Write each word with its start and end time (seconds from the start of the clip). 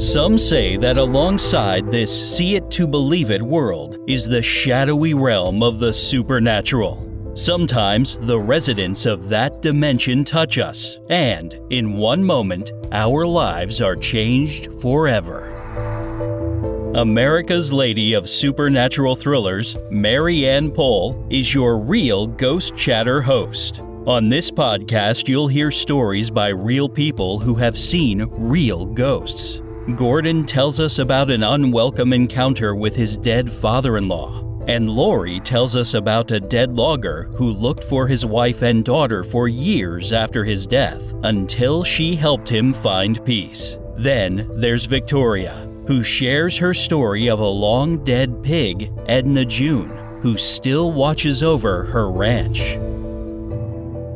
Some 0.00 0.38
say 0.38 0.78
that 0.78 0.96
alongside 0.96 1.90
this 1.90 2.10
see 2.34 2.56
it 2.56 2.70
to 2.70 2.86
believe 2.86 3.30
it 3.30 3.42
world 3.42 3.98
is 4.08 4.26
the 4.26 4.40
shadowy 4.40 5.12
realm 5.12 5.62
of 5.62 5.78
the 5.78 5.92
supernatural. 5.92 7.06
Sometimes 7.34 8.16
the 8.22 8.40
residents 8.40 9.04
of 9.04 9.28
that 9.28 9.60
dimension 9.60 10.24
touch 10.24 10.56
us, 10.56 10.98
and 11.10 11.60
in 11.68 11.98
one 11.98 12.24
moment, 12.24 12.72
our 12.92 13.26
lives 13.26 13.82
are 13.82 13.94
changed 13.94 14.72
forever. 14.80 15.52
America's 16.94 17.70
Lady 17.70 18.14
of 18.14 18.26
Supernatural 18.26 19.14
Thrillers, 19.14 19.76
Mary 19.90 20.48
Ann 20.48 20.70
Pohl, 20.70 21.26
is 21.28 21.52
your 21.52 21.78
real 21.78 22.26
Ghost 22.26 22.74
Chatter 22.74 23.20
host. 23.20 23.80
On 24.06 24.30
this 24.30 24.50
podcast, 24.50 25.28
you'll 25.28 25.46
hear 25.46 25.70
stories 25.70 26.30
by 26.30 26.48
real 26.48 26.88
people 26.88 27.38
who 27.38 27.54
have 27.56 27.78
seen 27.78 28.26
real 28.30 28.86
ghosts. 28.86 29.60
Gordon 29.96 30.44
tells 30.44 30.80
us 30.80 30.98
about 30.98 31.30
an 31.30 31.42
unwelcome 31.42 32.12
encounter 32.12 32.74
with 32.74 32.96
his 32.96 33.16
dead 33.16 33.50
father 33.50 33.96
in 33.96 34.08
law. 34.08 34.40
And 34.66 34.90
Lori 34.90 35.40
tells 35.40 35.74
us 35.74 35.94
about 35.94 36.30
a 36.30 36.40
dead 36.40 36.76
logger 36.76 37.30
who 37.34 37.50
looked 37.50 37.84
for 37.84 38.06
his 38.06 38.26
wife 38.26 38.62
and 38.62 38.84
daughter 38.84 39.24
for 39.24 39.48
years 39.48 40.12
after 40.12 40.44
his 40.44 40.66
death 40.66 41.14
until 41.24 41.82
she 41.82 42.14
helped 42.14 42.48
him 42.48 42.72
find 42.72 43.24
peace. 43.24 43.78
Then 43.96 44.48
there's 44.52 44.84
Victoria, 44.84 45.68
who 45.86 46.02
shares 46.02 46.56
her 46.56 46.74
story 46.74 47.28
of 47.28 47.40
a 47.40 47.44
long 47.44 48.04
dead 48.04 48.42
pig, 48.42 48.92
Edna 49.06 49.44
June, 49.44 49.90
who 50.20 50.36
still 50.36 50.92
watches 50.92 51.42
over 51.42 51.84
her 51.84 52.10
ranch. 52.10 52.76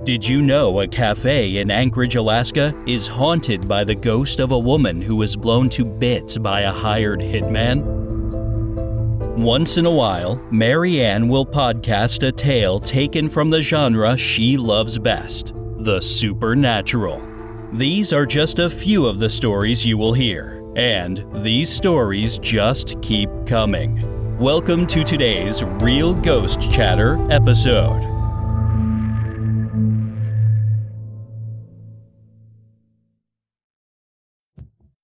Did 0.05 0.29
you 0.29 0.43
know 0.43 0.81
a 0.81 0.87
cafe 0.87 1.57
in 1.57 1.71
Anchorage, 1.71 2.15
Alaska 2.15 2.75
is 2.87 3.07
haunted 3.07 3.67
by 3.67 3.85
the 3.85 3.95
ghost 3.95 4.39
of 4.39 4.51
a 4.51 4.59
woman 4.59 5.01
who 5.01 5.17
was 5.17 5.35
blown 5.35 5.71
to 5.71 5.83
bits 5.83 6.37
by 6.37 6.61
a 6.61 6.71
hired 6.71 7.21
hitman? 7.21 7.83
Once 9.39 9.79
in 9.79 9.87
a 9.87 9.91
while, 9.91 10.37
Mary 10.51 11.01
Ann 11.01 11.27
will 11.27 11.47
podcast 11.47 12.23
a 12.23 12.31
tale 12.31 12.79
taken 12.81 13.31
from 13.31 13.49
the 13.49 13.63
genre 13.63 14.15
she 14.19 14.59
loves 14.59 14.99
best 14.99 15.55
the 15.79 16.03
supernatural. 16.03 17.27
These 17.73 18.13
are 18.13 18.27
just 18.27 18.59
a 18.59 18.69
few 18.69 19.07
of 19.07 19.19
the 19.21 19.31
stories 19.31 19.87
you 19.87 19.97
will 19.97 20.13
hear, 20.13 20.63
and 20.77 21.25
these 21.43 21.71
stories 21.71 22.39
just 22.41 23.01
keep 23.01 23.31
coming. 23.47 24.03
Welcome 24.39 24.87
to 24.89 25.03
today's 25.03 25.63
Real 25.65 26.13
Ghost 26.13 26.61
Chatter 26.71 27.19
episode. 27.31 28.14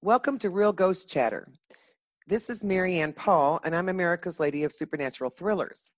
Welcome 0.02 0.38
to 0.38 0.48
Real 0.48 0.72
Ghost 0.72 1.10
Chatter. 1.10 1.46
This 2.26 2.48
is 2.48 2.64
Mary 2.64 3.00
Ann 3.00 3.12
Pohl, 3.12 3.60
and 3.66 3.76
I'm 3.76 3.90
America's 3.90 4.40
Lady 4.40 4.64
of 4.64 4.72
Supernatural 4.72 5.28
Thrillers. 5.28 5.92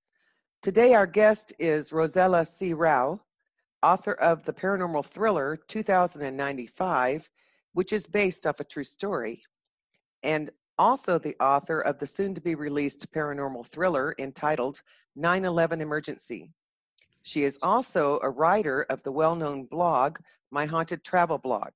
Today, 0.60 0.94
our 0.94 1.06
guest 1.06 1.52
is 1.60 1.92
Rosella 1.92 2.44
C. 2.44 2.72
Rao, 2.72 3.20
author 3.80 4.14
of 4.14 4.44
the 4.44 4.52
paranormal 4.52 5.06
thriller 5.06 5.56
2095, 5.68 7.30
which 7.74 7.92
is 7.92 8.08
based 8.08 8.44
off 8.44 8.58
a 8.58 8.64
true 8.64 8.82
story, 8.82 9.44
and 10.24 10.50
also 10.80 11.16
the 11.16 11.36
author 11.38 11.80
of 11.80 12.00
the 12.00 12.06
soon 12.08 12.34
to 12.34 12.40
be 12.40 12.56
released 12.56 13.12
paranormal 13.12 13.64
thriller 13.64 14.16
entitled 14.18 14.82
9 15.14 15.44
11 15.44 15.80
Emergency. 15.80 16.50
She 17.22 17.44
is 17.44 17.56
also 17.62 18.18
a 18.20 18.30
writer 18.30 18.82
of 18.90 19.04
the 19.04 19.12
well 19.12 19.36
known 19.36 19.66
blog, 19.66 20.18
My 20.50 20.66
Haunted 20.66 21.04
Travel 21.04 21.38
Blog. 21.38 21.70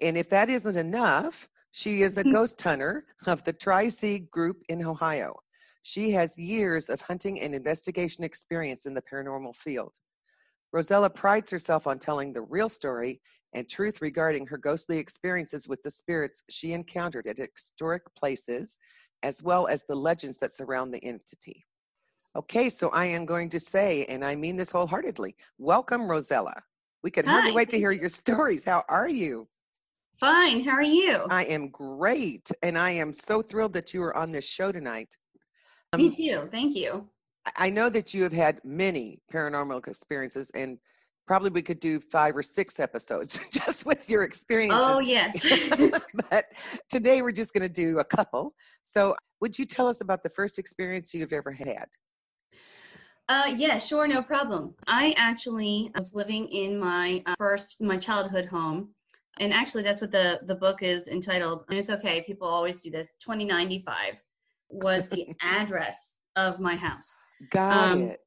And 0.00 0.16
if 0.16 0.28
that 0.30 0.50
isn't 0.50 0.76
enough, 0.76 1.48
she 1.70 2.02
is 2.02 2.18
a 2.18 2.24
Mm-hmm. 2.24 2.32
ghost 2.32 2.60
hunter 2.60 3.04
of 3.26 3.42
the 3.44 3.52
Tri 3.52 3.88
C 3.88 4.18
group 4.18 4.62
in 4.68 4.84
Ohio. 4.84 5.34
She 5.82 6.10
has 6.12 6.38
years 6.38 6.88
of 6.88 7.00
hunting 7.02 7.40
and 7.40 7.54
investigation 7.54 8.24
experience 8.24 8.86
in 8.86 8.94
the 8.94 9.02
paranormal 9.02 9.54
field. 9.56 9.96
Rosella 10.72 11.10
prides 11.10 11.50
herself 11.50 11.86
on 11.86 11.98
telling 11.98 12.32
the 12.32 12.42
real 12.42 12.68
story 12.68 13.20
and 13.52 13.68
truth 13.68 14.02
regarding 14.02 14.46
her 14.46 14.58
ghostly 14.58 14.98
experiences 14.98 15.68
with 15.68 15.82
the 15.82 15.90
spirits 15.90 16.42
she 16.50 16.72
encountered 16.72 17.26
at 17.26 17.38
historic 17.38 18.02
places, 18.16 18.78
as 19.22 19.42
well 19.42 19.68
as 19.68 19.84
the 19.84 19.94
legends 19.94 20.38
that 20.38 20.50
surround 20.50 20.92
the 20.92 21.04
entity. 21.04 21.64
Okay, 22.34 22.68
so 22.68 22.88
I 22.88 23.04
am 23.04 23.26
going 23.26 23.48
to 23.50 23.60
say, 23.60 24.04
and 24.06 24.24
I 24.24 24.34
mean 24.34 24.56
this 24.56 24.72
wholeheartedly, 24.72 25.36
welcome, 25.58 26.08
Rosella. 26.10 26.62
We 27.04 27.10
can 27.12 27.26
hardly 27.26 27.52
wait 27.52 27.68
to 27.70 27.78
hear 27.78 27.92
your 27.92 28.08
stories. 28.08 28.64
How 28.64 28.82
are 28.88 29.08
you? 29.08 29.46
Fine. 30.24 30.64
How 30.64 30.70
are 30.70 30.82
you? 30.82 31.26
I 31.28 31.44
am 31.44 31.68
great, 31.68 32.50
and 32.62 32.78
I 32.78 32.92
am 32.92 33.12
so 33.12 33.42
thrilled 33.42 33.74
that 33.74 33.92
you 33.92 34.02
are 34.02 34.16
on 34.16 34.32
this 34.32 34.48
show 34.48 34.72
tonight. 34.72 35.14
Me 35.94 36.06
Um, 36.06 36.10
too. 36.10 36.48
Thank 36.50 36.74
you. 36.74 37.10
I- 37.44 37.66
I 37.66 37.70
know 37.70 37.90
that 37.90 38.14
you 38.14 38.22
have 38.22 38.32
had 38.32 38.64
many 38.64 39.20
paranormal 39.30 39.86
experiences, 39.86 40.50
and 40.54 40.78
probably 41.26 41.50
we 41.50 41.60
could 41.60 41.78
do 41.78 42.00
five 42.00 42.34
or 42.34 42.42
six 42.42 42.80
episodes 42.80 43.38
just 43.50 43.84
with 43.84 44.08
your 44.08 44.22
experiences. 44.22 44.80
Oh, 44.82 44.98
yes. 44.98 45.44
but 46.30 46.46
today 46.88 47.20
we're 47.20 47.30
just 47.30 47.52
going 47.52 47.68
to 47.68 47.74
do 47.84 47.98
a 47.98 48.04
couple. 48.04 48.54
So, 48.82 49.16
would 49.42 49.58
you 49.58 49.66
tell 49.66 49.88
us 49.88 50.00
about 50.00 50.22
the 50.22 50.30
first 50.30 50.58
experience 50.58 51.12
you've 51.12 51.34
ever 51.34 51.52
had? 51.52 51.84
uh, 53.28 53.52
yeah, 53.56 53.78
sure. 53.78 54.06
No 54.08 54.22
problem. 54.22 54.74
I 54.86 55.12
actually 55.18 55.90
was 55.94 56.14
living 56.14 56.48
in 56.48 56.78
my 56.78 57.22
uh, 57.26 57.34
first, 57.36 57.82
my 57.82 57.98
childhood 57.98 58.46
home. 58.46 58.93
And 59.40 59.52
actually, 59.52 59.82
that's 59.82 60.00
what 60.00 60.10
the, 60.10 60.40
the 60.44 60.54
book 60.54 60.82
is 60.82 61.08
entitled. 61.08 61.64
And 61.68 61.78
it's 61.78 61.90
okay. 61.90 62.22
People 62.22 62.46
always 62.48 62.80
do 62.80 62.90
this. 62.90 63.14
2095 63.20 64.14
was 64.70 65.08
the 65.08 65.34
address 65.42 66.18
of 66.36 66.60
my 66.60 66.76
house. 66.76 67.16
Got 67.50 67.92
Um, 67.92 68.02
it. 68.02 68.20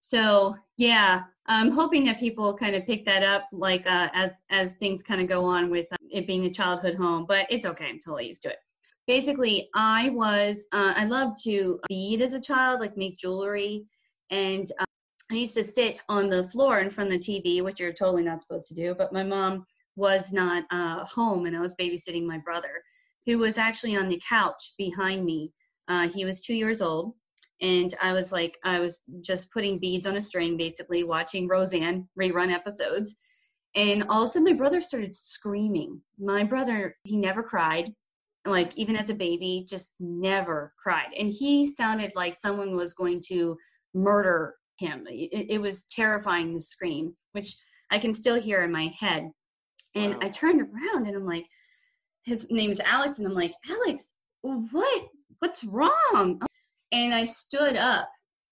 So 0.00 0.54
yeah, 0.76 1.22
I'm 1.46 1.70
hoping 1.70 2.04
that 2.04 2.18
people 2.18 2.54
kind 2.54 2.74
of 2.74 2.84
pick 2.84 3.04
that 3.06 3.22
up, 3.22 3.44
like 3.52 3.86
uh, 3.86 4.08
as 4.12 4.32
as 4.50 4.74
things 4.74 5.02
kind 5.02 5.20
of 5.22 5.28
go 5.28 5.44
on 5.44 5.70
with 5.70 5.86
uh, 5.90 5.96
it 6.10 6.26
being 6.26 6.44
a 6.44 6.50
childhood 6.50 6.96
home. 6.96 7.24
But 7.26 7.50
it's 7.50 7.64
okay. 7.66 7.88
I'm 7.88 7.98
totally 7.98 8.28
used 8.28 8.42
to 8.42 8.50
it. 8.50 8.58
Basically, 9.06 9.70
I 9.74 10.10
was 10.10 10.66
uh, 10.72 10.92
I 10.96 11.04
loved 11.06 11.42
to 11.44 11.80
bead 11.88 12.20
as 12.20 12.34
a 12.34 12.40
child, 12.40 12.80
like 12.80 12.96
make 12.96 13.16
jewelry, 13.16 13.86
and 14.30 14.70
uh, 14.78 14.84
I 15.30 15.34
used 15.36 15.54
to 15.54 15.64
sit 15.64 16.02
on 16.10 16.28
the 16.28 16.46
floor 16.50 16.80
in 16.80 16.90
front 16.90 17.12
of 17.12 17.18
the 17.20 17.40
TV, 17.40 17.62
which 17.64 17.80
you're 17.80 17.92
totally 17.92 18.22
not 18.22 18.40
supposed 18.42 18.68
to 18.68 18.74
do. 18.74 18.94
But 18.94 19.12
my 19.14 19.22
mom 19.24 19.64
was 19.96 20.32
not 20.32 20.64
uh, 20.70 21.04
home, 21.04 21.46
and 21.46 21.56
I 21.56 21.60
was 21.60 21.74
babysitting 21.74 22.26
my 22.26 22.38
brother, 22.38 22.82
who 23.26 23.38
was 23.38 23.58
actually 23.58 23.96
on 23.96 24.08
the 24.08 24.20
couch 24.28 24.74
behind 24.78 25.24
me. 25.24 25.52
Uh, 25.88 26.08
he 26.08 26.24
was 26.24 26.42
two 26.42 26.54
years 26.54 26.80
old 26.80 27.14
and 27.62 27.94
I 28.02 28.12
was 28.12 28.32
like, 28.32 28.58
I 28.64 28.80
was 28.80 29.02
just 29.20 29.52
putting 29.52 29.78
beads 29.78 30.04
on 30.04 30.16
a 30.16 30.20
string, 30.20 30.56
basically 30.56 31.04
watching 31.04 31.46
Roseanne 31.46 32.08
rerun 32.20 32.50
episodes. 32.52 33.14
And 33.76 34.04
all 34.08 34.24
of 34.24 34.28
a 34.28 34.32
sudden, 34.32 34.44
my 34.44 34.52
brother 34.52 34.80
started 34.80 35.14
screaming. 35.14 36.00
My 36.18 36.42
brother, 36.42 36.96
he 37.04 37.16
never 37.16 37.42
cried, 37.42 37.94
like 38.44 38.76
even 38.76 38.96
as 38.96 39.10
a 39.10 39.14
baby, 39.14 39.64
just 39.66 39.94
never 40.00 40.74
cried. 40.82 41.12
And 41.16 41.30
he 41.30 41.68
sounded 41.68 42.12
like 42.16 42.34
someone 42.34 42.74
was 42.74 42.94
going 42.94 43.22
to 43.28 43.56
murder 43.94 44.56
him. 44.78 45.04
It, 45.06 45.46
it 45.48 45.58
was 45.60 45.84
terrifying, 45.84 46.52
the 46.52 46.60
scream, 46.60 47.14
which 47.30 47.54
I 47.92 47.98
can 47.98 48.12
still 48.12 48.40
hear 48.40 48.64
in 48.64 48.72
my 48.72 48.88
head. 48.98 49.30
And 49.94 50.16
I 50.22 50.28
turned 50.28 50.60
around 50.60 51.06
and 51.06 51.16
I'm 51.16 51.24
like, 51.26 51.46
his 52.24 52.46
name 52.50 52.70
is 52.70 52.80
Alex, 52.80 53.18
and 53.18 53.26
I'm 53.26 53.34
like, 53.34 53.52
Alex, 53.68 54.12
what? 54.42 55.06
What's 55.40 55.64
wrong? 55.64 56.40
and 56.92 57.14
I 57.14 57.24
stood 57.24 57.74
up 57.76 58.08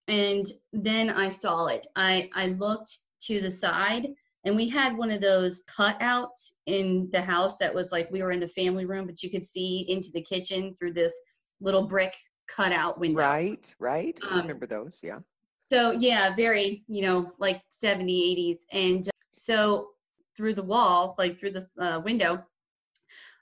and 0.08 0.46
then 0.72 1.10
I 1.10 1.28
saw 1.28 1.66
it. 1.66 1.86
I, 1.94 2.30
I 2.34 2.46
looked 2.46 2.98
to 3.26 3.40
the 3.40 3.50
side 3.50 4.08
and 4.44 4.56
we 4.56 4.66
had 4.66 4.96
one 4.96 5.10
of 5.10 5.20
those 5.20 5.62
cutouts 5.68 6.52
in 6.66 7.08
the 7.12 7.20
house 7.20 7.58
that 7.58 7.72
was 7.74 7.92
like 7.92 8.10
we 8.10 8.22
were 8.22 8.32
in 8.32 8.40
the 8.40 8.48
family 8.48 8.86
room, 8.86 9.04
but 9.06 9.22
you 9.22 9.30
could 9.30 9.44
see 9.44 9.84
into 9.88 10.10
the 10.12 10.22
kitchen 10.22 10.74
through 10.78 10.94
this 10.94 11.12
little 11.60 11.86
brick 11.86 12.14
cutout 12.48 12.98
window. 12.98 13.20
Right, 13.20 13.74
right. 13.78 14.18
I 14.24 14.34
Um, 14.36 14.40
remember 14.40 14.66
those. 14.66 15.00
Yeah. 15.04 15.18
So 15.70 15.90
yeah, 15.92 16.34
very, 16.34 16.82
you 16.88 17.02
know, 17.02 17.28
like 17.38 17.60
70, 17.68 18.56
80s. 18.56 18.60
And 18.72 19.08
so 19.34 19.88
through 20.40 20.54
the 20.54 20.62
wall, 20.62 21.14
like 21.18 21.38
through 21.38 21.50
this 21.50 21.70
uh, 21.78 22.00
window, 22.02 22.42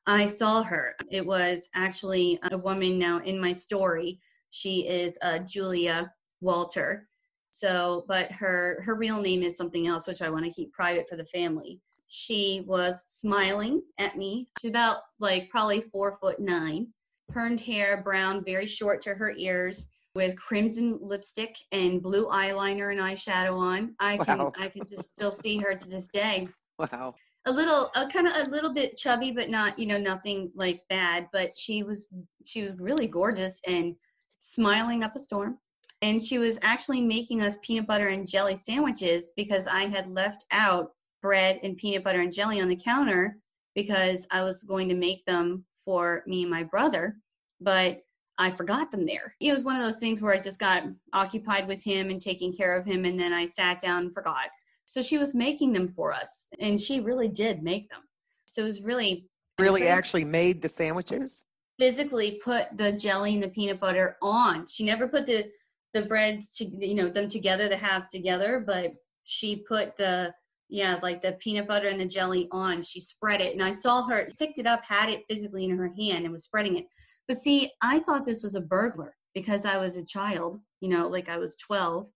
I 0.08 0.26
saw 0.26 0.64
her. 0.64 0.96
It 1.12 1.24
was 1.24 1.68
actually 1.76 2.40
a 2.50 2.58
woman 2.58 2.98
now 2.98 3.20
in 3.20 3.40
my 3.40 3.52
story. 3.52 4.18
She 4.50 4.88
is 4.88 5.16
uh, 5.22 5.38
Julia 5.40 6.12
Walter. 6.40 7.06
So, 7.50 8.04
but 8.08 8.32
her 8.32 8.82
her 8.84 8.96
real 8.96 9.22
name 9.22 9.44
is 9.44 9.56
something 9.56 9.86
else, 9.86 10.08
which 10.08 10.22
I 10.22 10.28
want 10.28 10.44
to 10.44 10.50
keep 10.50 10.72
private 10.72 11.08
for 11.08 11.14
the 11.14 11.24
family. 11.26 11.80
She 12.08 12.64
was 12.66 13.04
smiling 13.06 13.80
at 13.98 14.16
me. 14.16 14.48
She's 14.60 14.70
about 14.70 14.98
like 15.20 15.48
probably 15.50 15.80
four 15.80 16.16
foot 16.16 16.40
nine, 16.40 16.88
permed 17.32 17.60
hair, 17.60 18.02
brown, 18.02 18.44
very 18.44 18.66
short 18.66 19.00
to 19.02 19.14
her 19.14 19.32
ears, 19.36 19.88
with 20.16 20.36
crimson 20.36 20.98
lipstick 21.00 21.54
and 21.70 22.02
blue 22.02 22.26
eyeliner 22.26 22.90
and 22.90 23.00
eyeshadow 23.00 23.56
on. 23.56 23.94
I 24.00 24.16
can 24.16 24.38
Wow. 24.38 24.52
I 24.58 24.68
can 24.68 24.84
just 24.84 25.10
still 25.10 25.30
see 25.30 25.58
her 25.58 25.76
to 25.76 25.88
this 25.88 26.08
day. 26.08 26.48
Wow. 26.92 27.14
a 27.46 27.52
little 27.52 27.90
a 27.96 28.06
kind 28.06 28.28
of 28.28 28.46
a 28.46 28.50
little 28.50 28.72
bit 28.72 28.96
chubby 28.96 29.32
but 29.32 29.50
not 29.50 29.78
you 29.78 29.86
know 29.86 29.98
nothing 29.98 30.50
like 30.54 30.82
bad 30.88 31.28
but 31.32 31.54
she 31.54 31.82
was 31.82 32.08
she 32.44 32.62
was 32.62 32.78
really 32.78 33.08
gorgeous 33.08 33.60
and 33.66 33.96
smiling 34.38 35.02
up 35.02 35.16
a 35.16 35.18
storm. 35.18 35.58
And 36.00 36.22
she 36.22 36.38
was 36.38 36.60
actually 36.62 37.00
making 37.00 37.42
us 37.42 37.58
peanut 37.60 37.88
butter 37.88 38.08
and 38.08 38.28
jelly 38.28 38.56
sandwiches 38.56 39.32
because 39.36 39.66
i 39.66 39.86
had 39.86 40.08
left 40.08 40.44
out 40.52 40.92
bread 41.20 41.58
and 41.62 41.76
peanut 41.76 42.04
butter 42.04 42.20
and 42.20 42.32
jelly 42.32 42.60
on 42.60 42.68
the 42.68 42.76
counter 42.76 43.38
because 43.74 44.26
i 44.30 44.42
was 44.42 44.62
going 44.62 44.88
to 44.88 44.94
make 44.94 45.24
them 45.26 45.64
for 45.84 46.22
me 46.26 46.42
and 46.42 46.50
my 46.50 46.62
brother 46.62 47.16
but 47.60 48.00
i 48.38 48.50
forgot 48.50 48.92
them 48.92 49.04
there. 49.04 49.34
It 49.40 49.52
was 49.52 49.64
one 49.64 49.74
of 49.74 49.82
those 49.82 49.98
things 49.98 50.22
where 50.22 50.32
i 50.32 50.38
just 50.38 50.60
got 50.60 50.84
occupied 51.12 51.66
with 51.66 51.82
him 51.82 52.10
and 52.10 52.20
taking 52.20 52.52
care 52.52 52.76
of 52.76 52.86
him 52.86 53.04
and 53.04 53.18
then 53.18 53.32
i 53.32 53.44
sat 53.44 53.80
down 53.80 54.04
and 54.04 54.14
forgot 54.14 54.46
so 54.88 55.02
she 55.02 55.18
was 55.18 55.34
making 55.34 55.74
them 55.74 55.86
for 55.86 56.14
us, 56.14 56.46
and 56.60 56.80
she 56.80 57.00
really 57.00 57.28
did 57.28 57.62
make 57.62 57.90
them. 57.90 58.00
So 58.46 58.62
it 58.62 58.64
was 58.64 58.80
really 58.80 59.26
really 59.60 59.86
actually 59.86 60.24
made 60.24 60.62
the 60.62 60.68
sandwiches. 60.68 61.44
Physically 61.78 62.40
put 62.42 62.68
the 62.78 62.92
jelly 62.92 63.34
and 63.34 63.42
the 63.42 63.50
peanut 63.50 63.80
butter 63.80 64.16
on. 64.22 64.66
She 64.66 64.84
never 64.84 65.06
put 65.06 65.26
the 65.26 65.50
the 65.92 66.06
breads 66.06 66.48
to 66.56 66.64
you 66.64 66.94
know 66.94 67.10
them 67.10 67.28
together, 67.28 67.68
the 67.68 67.76
halves 67.76 68.08
together, 68.08 68.64
but 68.66 68.92
she 69.24 69.56
put 69.68 69.94
the 69.96 70.32
yeah 70.70 70.98
like 71.02 71.20
the 71.20 71.32
peanut 71.32 71.68
butter 71.68 71.88
and 71.88 72.00
the 72.00 72.06
jelly 72.06 72.48
on. 72.50 72.82
She 72.82 72.98
spread 72.98 73.42
it, 73.42 73.52
and 73.52 73.62
I 73.62 73.72
saw 73.72 74.06
her 74.08 74.30
picked 74.38 74.58
it 74.58 74.66
up, 74.66 74.86
had 74.86 75.10
it 75.10 75.24
physically 75.28 75.66
in 75.66 75.76
her 75.76 75.92
hand, 75.98 76.24
and 76.24 76.32
was 76.32 76.44
spreading 76.44 76.78
it. 76.78 76.86
But 77.26 77.38
see, 77.38 77.70
I 77.82 77.98
thought 77.98 78.24
this 78.24 78.42
was 78.42 78.54
a 78.54 78.62
burglar 78.62 79.14
because 79.34 79.66
I 79.66 79.76
was 79.76 79.98
a 79.98 80.04
child, 80.04 80.60
you 80.80 80.88
know, 80.88 81.08
like 81.08 81.28
I 81.28 81.36
was 81.36 81.56
12 81.56 82.06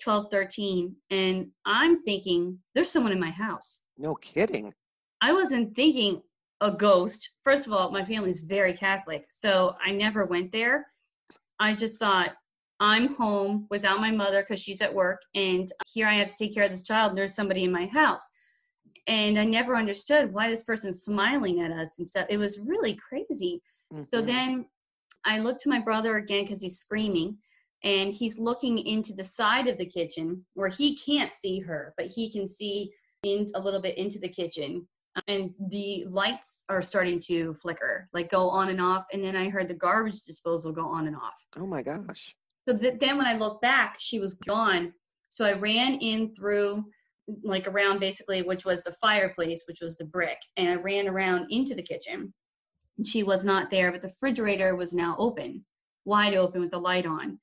12, 0.00 0.26
13, 0.30 0.96
and 1.10 1.48
I'm 1.64 2.02
thinking 2.02 2.58
there's 2.74 2.90
someone 2.90 3.12
in 3.12 3.20
my 3.20 3.30
house. 3.30 3.82
No 3.98 4.14
kidding. 4.16 4.72
I 5.20 5.32
wasn't 5.32 5.74
thinking 5.74 6.22
a 6.60 6.70
ghost. 6.70 7.30
First 7.42 7.66
of 7.66 7.72
all, 7.72 7.90
my 7.90 8.04
family's 8.04 8.42
very 8.42 8.74
Catholic, 8.74 9.26
so 9.30 9.74
I 9.84 9.92
never 9.92 10.24
went 10.24 10.52
there. 10.52 10.86
I 11.60 11.74
just 11.74 11.98
thought 11.98 12.32
I'm 12.80 13.14
home 13.14 13.66
without 13.70 14.00
my 14.00 14.10
mother 14.10 14.42
because 14.42 14.60
she's 14.60 14.80
at 14.80 14.94
work, 14.94 15.20
and 15.34 15.68
here 15.92 16.06
I 16.06 16.14
have 16.14 16.28
to 16.28 16.36
take 16.36 16.54
care 16.54 16.64
of 16.64 16.70
this 16.70 16.82
child, 16.82 17.10
and 17.10 17.18
there's 17.18 17.34
somebody 17.34 17.64
in 17.64 17.72
my 17.72 17.86
house. 17.86 18.30
And 19.06 19.38
I 19.38 19.44
never 19.44 19.76
understood 19.76 20.32
why 20.32 20.48
this 20.48 20.64
person's 20.64 21.02
smiling 21.02 21.60
at 21.60 21.70
us 21.70 21.98
and 21.98 22.08
stuff. 22.08 22.26
It 22.30 22.38
was 22.38 22.58
really 22.58 22.94
crazy. 22.96 23.60
Mm-hmm. 23.92 24.02
So 24.02 24.22
then 24.22 24.66
I 25.24 25.38
looked 25.38 25.60
to 25.62 25.68
my 25.68 25.78
brother 25.78 26.16
again 26.16 26.44
because 26.44 26.62
he's 26.62 26.78
screaming 26.78 27.36
and 27.84 28.12
he's 28.12 28.38
looking 28.38 28.78
into 28.78 29.12
the 29.12 29.22
side 29.22 29.68
of 29.68 29.78
the 29.78 29.86
kitchen 29.86 30.44
where 30.54 30.68
he 30.68 30.96
can't 30.96 31.32
see 31.32 31.60
her 31.60 31.94
but 31.96 32.06
he 32.06 32.30
can 32.30 32.48
see 32.48 32.90
in 33.24 33.46
a 33.54 33.60
little 33.60 33.80
bit 33.80 33.98
into 33.98 34.18
the 34.18 34.28
kitchen. 34.28 34.86
And 35.28 35.54
the 35.70 36.04
lights 36.08 36.64
are 36.68 36.82
starting 36.82 37.20
to 37.20 37.54
flicker 37.54 38.08
like 38.12 38.30
go 38.30 38.48
on 38.48 38.68
and 38.68 38.80
off. 38.80 39.04
And 39.12 39.22
then 39.22 39.36
i 39.36 39.48
heard 39.48 39.68
the 39.68 39.74
garbage 39.74 40.22
disposal 40.22 40.72
go 40.72 40.86
on 40.86 41.06
and 41.06 41.16
off. 41.16 41.34
Oh 41.56 41.66
my 41.66 41.82
gosh. 41.82 42.34
So 42.66 42.76
th- 42.76 42.98
then 42.98 43.16
when 43.16 43.26
i 43.26 43.34
looked 43.34 43.62
back 43.62 43.96
she 43.98 44.18
was 44.18 44.34
gone. 44.34 44.92
So 45.28 45.44
i 45.44 45.52
ran 45.52 45.94
in 45.94 46.34
through 46.34 46.84
like 47.42 47.66
around 47.66 48.00
basically 48.00 48.42
which 48.42 48.64
was 48.64 48.82
the 48.84 48.92
fireplace 48.92 49.64
which 49.66 49.80
was 49.80 49.96
the 49.96 50.04
brick 50.04 50.36
and 50.58 50.68
i 50.68 50.74
ran 50.74 51.08
around 51.08 51.46
into 51.50 51.74
the 51.74 51.82
kitchen. 51.82 52.34
And 52.96 53.06
she 53.06 53.22
was 53.22 53.44
not 53.44 53.70
there 53.70 53.92
but 53.92 54.02
the 54.02 54.08
refrigerator 54.08 54.74
was 54.74 54.92
now 54.92 55.14
open 55.18 55.64
wide 56.04 56.34
open 56.34 56.60
with 56.60 56.70
the 56.70 56.78
light 56.78 57.06
on 57.06 57.38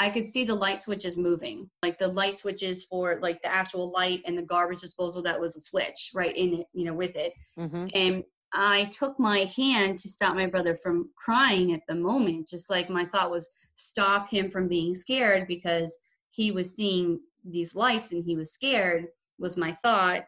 I 0.00 0.10
could 0.10 0.28
see 0.28 0.44
the 0.44 0.54
light 0.54 0.80
switches 0.80 1.16
moving, 1.16 1.68
like 1.82 1.98
the 1.98 2.08
light 2.08 2.38
switches 2.38 2.84
for 2.84 3.18
like 3.20 3.42
the 3.42 3.52
actual 3.52 3.90
light 3.90 4.22
and 4.26 4.38
the 4.38 4.42
garbage 4.42 4.80
disposal 4.80 5.22
that 5.22 5.40
was 5.40 5.56
a 5.56 5.60
switch 5.60 6.12
right 6.14 6.36
in 6.36 6.60
it, 6.60 6.66
you 6.72 6.84
know, 6.84 6.94
with 6.94 7.16
it. 7.16 7.32
Mm-hmm. 7.58 7.86
And 7.94 8.24
I 8.52 8.84
took 8.86 9.18
my 9.18 9.40
hand 9.56 9.98
to 9.98 10.08
stop 10.08 10.36
my 10.36 10.46
brother 10.46 10.76
from 10.76 11.10
crying 11.16 11.72
at 11.72 11.82
the 11.88 11.96
moment, 11.96 12.48
just 12.48 12.70
like 12.70 12.88
my 12.88 13.06
thought 13.06 13.30
was 13.30 13.50
stop 13.74 14.30
him 14.30 14.50
from 14.50 14.68
being 14.68 14.94
scared 14.94 15.48
because 15.48 15.96
he 16.30 16.52
was 16.52 16.74
seeing 16.74 17.20
these 17.44 17.74
lights 17.74 18.12
and 18.12 18.24
he 18.24 18.36
was 18.36 18.52
scared, 18.52 19.06
was 19.38 19.56
my 19.56 19.72
thought. 19.72 20.24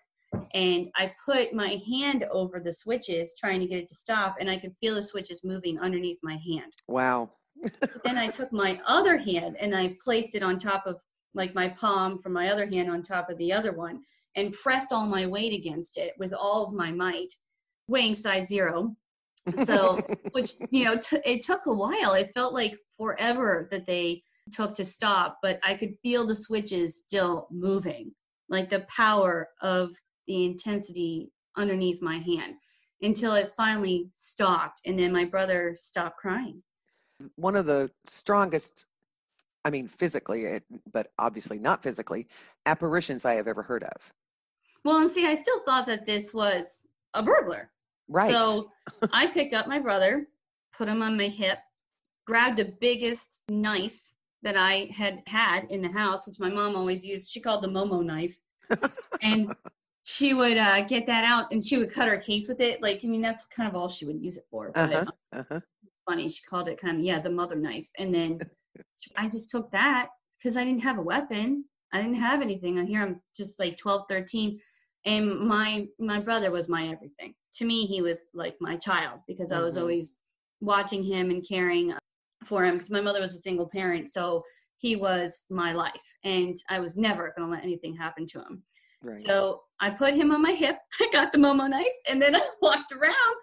And 0.52 0.90
I 0.96 1.12
put 1.24 1.54
my 1.54 1.80
hand 1.88 2.24
over 2.30 2.60
the 2.60 2.72
switches 2.72 3.34
trying 3.38 3.60
to 3.60 3.66
get 3.66 3.78
it 3.78 3.88
to 3.88 3.94
stop, 3.94 4.36
and 4.38 4.50
I 4.50 4.58
could 4.58 4.76
feel 4.80 4.94
the 4.94 5.02
switches 5.02 5.42
moving 5.42 5.78
underneath 5.78 6.18
my 6.22 6.36
hand. 6.36 6.72
Wow 6.88 7.30
then 8.04 8.16
I 8.16 8.28
took 8.28 8.52
my 8.52 8.80
other 8.86 9.16
hand 9.16 9.56
and 9.58 9.74
I 9.74 9.96
placed 10.02 10.34
it 10.34 10.42
on 10.42 10.58
top 10.58 10.86
of 10.86 11.00
like 11.34 11.54
my 11.54 11.68
palm 11.68 12.18
from 12.18 12.32
my 12.32 12.50
other 12.50 12.66
hand 12.66 12.90
on 12.90 13.02
top 13.02 13.30
of 13.30 13.38
the 13.38 13.52
other 13.52 13.72
one 13.72 14.02
and 14.36 14.52
pressed 14.52 14.92
all 14.92 15.06
my 15.06 15.26
weight 15.26 15.52
against 15.52 15.96
it 15.96 16.14
with 16.18 16.32
all 16.32 16.66
of 16.66 16.74
my 16.74 16.90
might, 16.90 17.32
weighing 17.88 18.14
size 18.14 18.48
zero. 18.48 18.96
So, 19.64 20.00
which, 20.32 20.54
you 20.70 20.84
know, 20.84 20.96
t- 20.96 21.20
it 21.24 21.42
took 21.42 21.66
a 21.66 21.72
while. 21.72 22.14
It 22.14 22.32
felt 22.34 22.52
like 22.52 22.76
forever 22.98 23.68
that 23.70 23.86
they 23.86 24.22
took 24.52 24.74
to 24.74 24.84
stop, 24.84 25.38
but 25.42 25.60
I 25.62 25.74
could 25.74 25.94
feel 26.02 26.26
the 26.26 26.34
switches 26.34 26.96
still 26.96 27.46
moving, 27.50 28.12
like 28.48 28.68
the 28.68 28.86
power 28.94 29.48
of 29.62 29.90
the 30.26 30.44
intensity 30.44 31.30
underneath 31.56 32.02
my 32.02 32.18
hand 32.18 32.54
until 33.02 33.34
it 33.34 33.52
finally 33.56 34.10
stopped. 34.14 34.80
And 34.84 34.98
then 34.98 35.12
my 35.12 35.24
brother 35.24 35.74
stopped 35.76 36.18
crying 36.18 36.62
one 37.36 37.56
of 37.56 37.66
the 37.66 37.90
strongest 38.04 38.86
i 39.64 39.70
mean 39.70 39.88
physically 39.88 40.46
eh, 40.46 40.60
but 40.92 41.12
obviously 41.18 41.58
not 41.58 41.82
physically 41.82 42.26
apparitions 42.66 43.24
i 43.24 43.34
have 43.34 43.48
ever 43.48 43.62
heard 43.62 43.84
of. 43.84 44.12
Well 44.84 44.98
and 44.98 45.10
see 45.10 45.26
i 45.26 45.34
still 45.34 45.60
thought 45.64 45.86
that 45.86 46.06
this 46.06 46.32
was 46.32 46.86
a 47.14 47.22
burglar. 47.22 47.70
Right. 48.08 48.30
So 48.30 48.70
i 49.12 49.26
picked 49.26 49.54
up 49.54 49.66
my 49.66 49.78
brother 49.78 50.26
put 50.76 50.88
him 50.88 51.02
on 51.02 51.16
my 51.16 51.28
hip 51.28 51.58
grabbed 52.26 52.58
the 52.58 52.72
biggest 52.80 53.42
knife 53.48 54.14
that 54.42 54.56
i 54.56 54.88
had 54.94 55.22
had 55.26 55.64
in 55.70 55.82
the 55.82 55.88
house 55.90 56.26
which 56.26 56.40
my 56.40 56.48
mom 56.48 56.76
always 56.76 57.04
used. 57.04 57.30
She 57.30 57.40
called 57.40 57.62
the 57.62 57.68
momo 57.68 58.04
knife. 58.04 58.38
And 59.22 59.54
she 60.02 60.32
would 60.32 60.56
uh, 60.56 60.80
get 60.82 61.04
that 61.06 61.24
out 61.24 61.52
and 61.52 61.62
she 61.62 61.76
would 61.76 61.92
cut 61.92 62.08
her 62.08 62.16
case 62.16 62.48
with 62.48 62.60
it. 62.60 62.80
Like 62.80 63.00
i 63.04 63.06
mean 63.06 63.20
that's 63.20 63.46
kind 63.46 63.68
of 63.68 63.76
all 63.76 63.88
she 63.88 64.06
would 64.06 64.22
use 64.22 64.38
it 64.38 64.46
for 64.50 64.72
uh-huh, 64.74 65.04
uh-huh 65.32 65.60
funny. 66.10 66.28
She 66.28 66.42
called 66.42 66.68
it 66.68 66.80
kind 66.80 66.98
of, 66.98 67.04
yeah, 67.04 67.20
the 67.20 67.30
mother 67.30 67.54
knife. 67.54 67.88
And 67.98 68.14
then 68.14 68.38
I 69.16 69.28
just 69.28 69.50
took 69.50 69.70
that 69.70 70.08
because 70.38 70.56
I 70.56 70.64
didn't 70.64 70.82
have 70.82 70.98
a 70.98 71.02
weapon. 71.02 71.64
I 71.92 72.00
didn't 72.00 72.16
have 72.16 72.40
anything. 72.40 72.78
I 72.78 72.84
hear 72.84 73.02
I'm 73.02 73.20
just 73.36 73.58
like 73.60 73.76
12, 73.76 74.04
13. 74.08 74.60
And 75.06 75.40
my 75.40 75.86
my 75.98 76.20
brother 76.20 76.50
was 76.50 76.68
my 76.68 76.88
everything. 76.88 77.34
To 77.54 77.64
me, 77.64 77.86
he 77.86 78.02
was 78.02 78.26
like 78.34 78.56
my 78.60 78.76
child 78.76 79.20
because 79.26 79.50
mm-hmm. 79.50 79.60
I 79.60 79.64
was 79.64 79.74
mm-hmm. 79.74 79.82
always 79.82 80.18
watching 80.60 81.02
him 81.02 81.30
and 81.30 81.46
caring 81.46 81.94
for 82.44 82.64
him 82.64 82.74
because 82.74 82.90
my 82.90 83.00
mother 83.00 83.20
was 83.20 83.34
a 83.34 83.40
single 83.40 83.66
parent. 83.66 84.12
So 84.12 84.42
he 84.78 84.96
was 84.96 85.46
my 85.50 85.72
life. 85.72 86.16
And 86.24 86.56
I 86.68 86.80
was 86.80 86.96
never 86.96 87.32
going 87.36 87.48
to 87.48 87.54
let 87.54 87.64
anything 87.64 87.96
happen 87.96 88.26
to 88.26 88.40
him. 88.40 88.62
Right. 89.02 89.20
So 89.26 89.62
I 89.80 89.90
put 89.90 90.14
him 90.14 90.32
on 90.32 90.42
my 90.42 90.52
hip. 90.52 90.76
I 91.00 91.08
got 91.12 91.32
the 91.32 91.38
Momo 91.38 91.68
knife 91.68 91.86
and 92.06 92.20
then 92.20 92.36
I 92.36 92.42
walked 92.60 92.92
around 92.92 93.36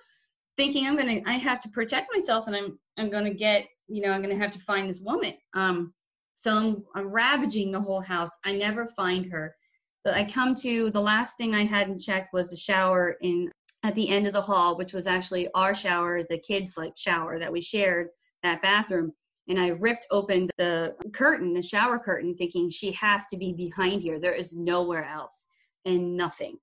thinking 0.57 0.87
I'm 0.87 0.97
gonna 0.97 1.21
I 1.25 1.33
have 1.33 1.59
to 1.61 1.69
protect 1.69 2.09
myself 2.13 2.47
and 2.47 2.55
I'm 2.55 2.79
I'm 2.97 3.09
gonna 3.09 3.33
get 3.33 3.67
you 3.87 4.01
know 4.01 4.11
I'm 4.11 4.21
gonna 4.21 4.35
have 4.35 4.51
to 4.51 4.59
find 4.59 4.89
this 4.89 4.99
woman. 4.99 5.33
Um, 5.53 5.93
so 6.33 6.55
I'm, 6.55 6.83
I'm 6.95 7.07
ravaging 7.07 7.71
the 7.71 7.81
whole 7.81 8.01
house. 8.01 8.29
I 8.45 8.53
never 8.53 8.85
find 8.85 9.25
her. 9.31 9.55
But 10.03 10.13
I 10.15 10.23
come 10.23 10.53
to 10.55 10.91
the 10.91 11.01
last 11.01 11.35
thing 11.37 11.55
I 11.55 11.65
hadn't 11.65 11.99
checked 11.99 12.33
was 12.33 12.49
the 12.49 12.57
shower 12.57 13.15
in 13.21 13.51
at 13.83 13.95
the 13.95 14.09
end 14.09 14.27
of 14.27 14.33
the 14.33 14.41
hall, 14.41 14.77
which 14.77 14.93
was 14.93 15.07
actually 15.07 15.47
our 15.53 15.73
shower, 15.73 16.23
the 16.23 16.37
kids' 16.37 16.77
like 16.77 16.93
shower 16.97 17.39
that 17.39 17.51
we 17.51 17.61
shared 17.61 18.09
that 18.43 18.61
bathroom. 18.61 19.13
And 19.49 19.59
I 19.59 19.69
ripped 19.69 20.07
open 20.11 20.49
the 20.57 20.95
curtain, 21.13 21.53
the 21.53 21.61
shower 21.61 21.97
curtain, 21.97 22.35
thinking 22.35 22.69
she 22.69 22.91
has 22.93 23.25
to 23.27 23.37
be 23.37 23.53
behind 23.53 24.01
here. 24.01 24.19
There 24.19 24.35
is 24.35 24.55
nowhere 24.55 25.05
else, 25.05 25.45
and 25.85 26.17
nothing. 26.17 26.57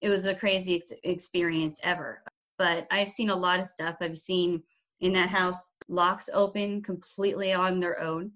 It 0.00 0.08
was 0.08 0.28
crazy 0.38 0.76
ex- 0.76 0.92
experience 1.02 1.78
ever 1.82 2.22
but 2.62 2.86
I've 2.92 3.08
seen 3.08 3.30
a 3.30 3.34
lot 3.34 3.58
of 3.58 3.66
stuff. 3.66 3.96
I've 4.00 4.16
seen 4.16 4.62
in 5.00 5.12
that 5.14 5.28
house 5.28 5.72
locks 5.88 6.30
open 6.32 6.80
completely 6.80 7.52
on 7.52 7.80
their 7.80 8.00
own. 8.00 8.30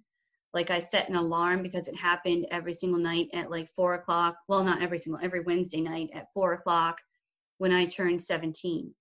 Like 0.53 0.69
I 0.69 0.81
set 0.81 1.09
an 1.09 1.15
alarm 1.15 1.63
because 1.63 1.87
it 1.87 1.95
happened 1.95 2.49
every 2.51 2.73
single 2.73 2.99
night 2.99 3.29
at 3.33 3.53
like 3.53 3.69
four 3.69 3.95
o'clock. 3.95 4.35
Well, 4.49 4.65
not 4.65 4.83
every 4.83 4.99
single, 4.99 5.21
every 5.23 5.43
Wednesday 5.43 5.81
night 5.81 6.11
at 6.13 6.33
four 6.35 6.55
o'clock 6.55 7.01
when 7.59 7.71
I 7.71 7.87
turned 7.87 8.21
17. 8.21 8.93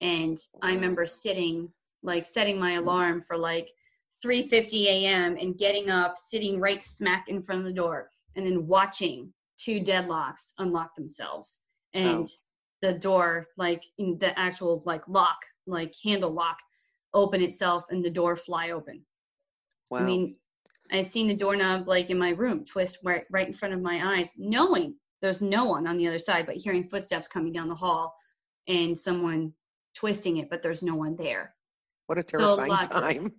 And 0.00 0.38
I 0.62 0.72
remember 0.74 1.06
sitting, 1.06 1.72
like 2.04 2.24
setting 2.24 2.60
my 2.60 2.74
alarm 2.74 3.20
for 3.20 3.36
like 3.36 3.72
3:50 4.24 4.84
a.m. 4.84 5.36
and 5.40 5.58
getting 5.58 5.90
up, 5.90 6.16
sitting 6.16 6.60
right 6.60 6.84
smack 6.84 7.24
in 7.28 7.42
front 7.42 7.62
of 7.62 7.64
the 7.64 7.72
door, 7.72 8.10
and 8.36 8.46
then 8.46 8.68
watching 8.68 9.32
two 9.56 9.80
deadlocks 9.80 10.52
unlock 10.58 10.94
themselves. 10.94 11.62
And 11.94 12.28
oh 12.28 12.47
the 12.82 12.92
door 12.94 13.46
like 13.56 13.84
in 13.98 14.18
the 14.18 14.38
actual 14.38 14.82
like 14.86 15.06
lock 15.08 15.38
like 15.66 15.94
handle 16.02 16.30
lock 16.30 16.58
open 17.14 17.42
itself 17.42 17.84
and 17.90 18.04
the 18.04 18.10
door 18.10 18.36
fly 18.36 18.70
open 18.70 19.02
wow. 19.90 19.98
i 19.98 20.02
mean 20.04 20.36
i've 20.92 21.06
seen 21.06 21.26
the 21.26 21.34
doorknob 21.34 21.88
like 21.88 22.10
in 22.10 22.18
my 22.18 22.30
room 22.30 22.64
twist 22.64 22.98
right 23.02 23.24
right 23.30 23.46
in 23.48 23.52
front 23.52 23.74
of 23.74 23.80
my 23.80 24.16
eyes 24.16 24.34
knowing 24.38 24.94
there's 25.20 25.42
no 25.42 25.64
one 25.64 25.86
on 25.86 25.96
the 25.96 26.06
other 26.06 26.18
side, 26.20 26.46
but 26.46 26.54
hearing 26.54 26.88
footsteps 26.88 27.26
coming 27.26 27.52
down 27.52 27.68
the 27.68 27.74
hall 27.74 28.14
and 28.68 28.96
someone 28.96 29.52
twisting 29.94 30.36
it, 30.36 30.48
but 30.48 30.62
there's 30.62 30.82
no 30.82 30.94
one 30.94 31.16
there. 31.16 31.54
What 32.06 32.18
a 32.18 32.22
So 32.22 32.56
terrifying 32.56 32.72
of- 32.84 32.88
time. 32.90 33.32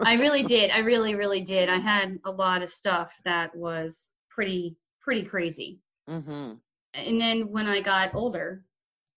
I 0.00 0.14
really 0.14 0.42
did. 0.54 0.70
I 0.70 0.78
really, 0.78 1.14
really 1.14 1.42
did. 1.42 1.68
I 1.68 1.76
had 1.76 2.18
a 2.24 2.30
lot 2.30 2.62
of 2.62 2.70
stuff 2.70 3.14
that 3.26 3.54
was 3.54 4.10
pretty, 4.30 4.78
pretty 5.00 5.22
crazy. 5.24 5.80
hmm 6.08 6.52
And 6.94 7.20
then 7.20 7.50
when 7.52 7.66
I 7.66 7.82
got 7.82 8.14
older, 8.14 8.64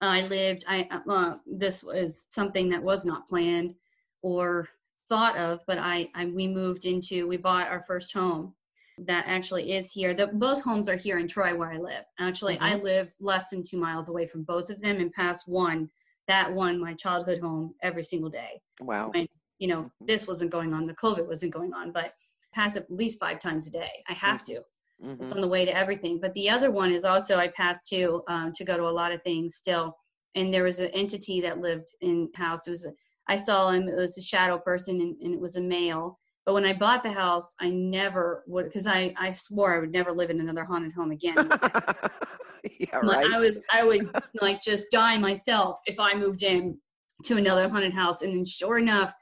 I 0.10 0.28
lived. 0.28 0.66
I 0.68 0.88
uh, 1.08 1.36
this 1.46 1.84
was 1.84 2.26
something 2.30 2.70
that 2.70 2.84
was 2.84 3.06
not 3.06 3.28
planned 3.28 3.76
or 4.22 4.68
thought 5.08 5.38
of, 5.38 5.62
but 5.68 5.78
I, 5.78 6.10
I 6.16 6.26
we 6.26 6.48
moved 6.48 6.86
into. 6.86 7.28
We 7.28 7.38
bought 7.38 7.68
our 7.68 7.84
first 7.84 8.14
home 8.14 8.54
that 9.00 9.26
actually 9.28 9.74
is 9.74 9.92
here. 9.92 10.14
The, 10.14 10.28
both 10.28 10.64
homes 10.64 10.88
are 10.88 10.96
here 10.96 11.18
in 11.18 11.28
Troy, 11.28 11.56
where 11.56 11.72
I 11.72 11.78
live. 11.78 12.04
Actually, 12.20 12.60
I 12.60 12.74
mm-hmm. 12.74 12.84
live 12.84 13.14
less 13.20 13.50
than 13.50 13.64
two 13.64 13.78
miles 13.78 14.10
away 14.10 14.28
from 14.28 14.44
both 14.44 14.70
of 14.70 14.82
them, 14.82 14.98
and 14.98 15.12
past 15.12 15.48
one, 15.48 15.90
that 16.28 16.54
one, 16.54 16.80
my 16.80 16.94
childhood 16.94 17.40
home, 17.40 17.74
every 17.82 18.04
single 18.04 18.30
day 18.30 18.62
Wow. 18.82 19.10
when 19.10 19.28
you 19.60 19.68
know 19.68 19.84
mm-hmm. 19.84 20.06
this 20.06 20.28
wasn't 20.28 20.52
going 20.52 20.74
on 20.74 20.86
the 20.86 20.96
covid 20.96 21.28
wasn't 21.28 21.54
going 21.54 21.74
on 21.74 21.92
but 21.92 22.14
pass 22.54 22.76
at 22.76 22.90
least 22.92 23.20
five 23.20 23.40
times 23.40 23.68
a 23.68 23.72
day 23.72 24.04
i 24.10 24.14
have 24.14 24.42
mm-hmm. 24.42 24.56
to 24.56 24.62
Mhm. 25.04 25.18
it's 25.20 25.32
on 25.32 25.42
the 25.42 25.48
way 25.48 25.66
to 25.66 25.76
everything 25.76 26.20
but 26.20 26.34
the 26.34 26.50
other 26.50 26.72
one 26.72 26.92
is 26.92 27.04
also 27.04 27.38
i 27.38 27.48
passed 27.50 27.88
to 27.90 28.22
um, 28.28 28.52
to 28.54 28.64
go 28.64 28.78
to 28.78 28.84
a 28.84 28.98
lot 29.00 29.12
of 29.12 29.22
things 29.24 29.56
still 29.56 29.96
and 30.36 30.54
there 30.54 30.64
was 30.64 30.80
an 30.80 30.90
entity 30.94 31.42
that 31.42 31.60
lived 31.60 31.88
in 32.02 32.30
house 32.36 32.68
it 32.68 32.72
was 32.72 32.86
a, 32.86 32.92
i 33.28 33.36
saw 33.36 33.70
him 33.70 33.88
it 33.88 33.96
was 33.96 34.18
a 34.18 34.22
shadow 34.22 34.58
person 34.58 35.02
and, 35.02 35.16
and 35.22 35.34
it 35.34 35.40
was 35.40 35.56
a 35.56 35.62
male 35.62 36.20
but 36.46 36.54
when 36.54 36.66
i 36.66 36.74
bought 36.74 37.04
the 37.04 37.12
house 37.12 37.54
i 37.60 37.70
never 37.70 38.44
would 38.48 38.66
because 38.66 38.88
i 38.88 39.14
i 39.18 39.32
swore 39.32 39.76
i 39.76 39.80
would 39.80 39.92
never 39.92 40.12
live 40.12 40.30
in 40.30 40.40
another 40.40 40.64
haunted 40.64 40.94
home 40.94 41.12
again 41.12 41.36
yeah, 42.80 42.98
right. 43.02 43.26
I 43.34 43.40
was 43.40 43.60
I 43.72 43.84
would 43.84 44.10
like 44.42 44.62
just 44.62 44.90
die 44.92 45.18
myself 45.18 45.80
if 45.86 46.00
I 46.00 46.14
moved 46.14 46.44
in 46.44 46.78
to 47.26 47.38
another 47.38 47.70
haunted 47.70 47.94
house. 47.94 48.22
And 48.22 48.34
then 48.34 48.46
sure 48.46 48.78
enough, 48.78 49.14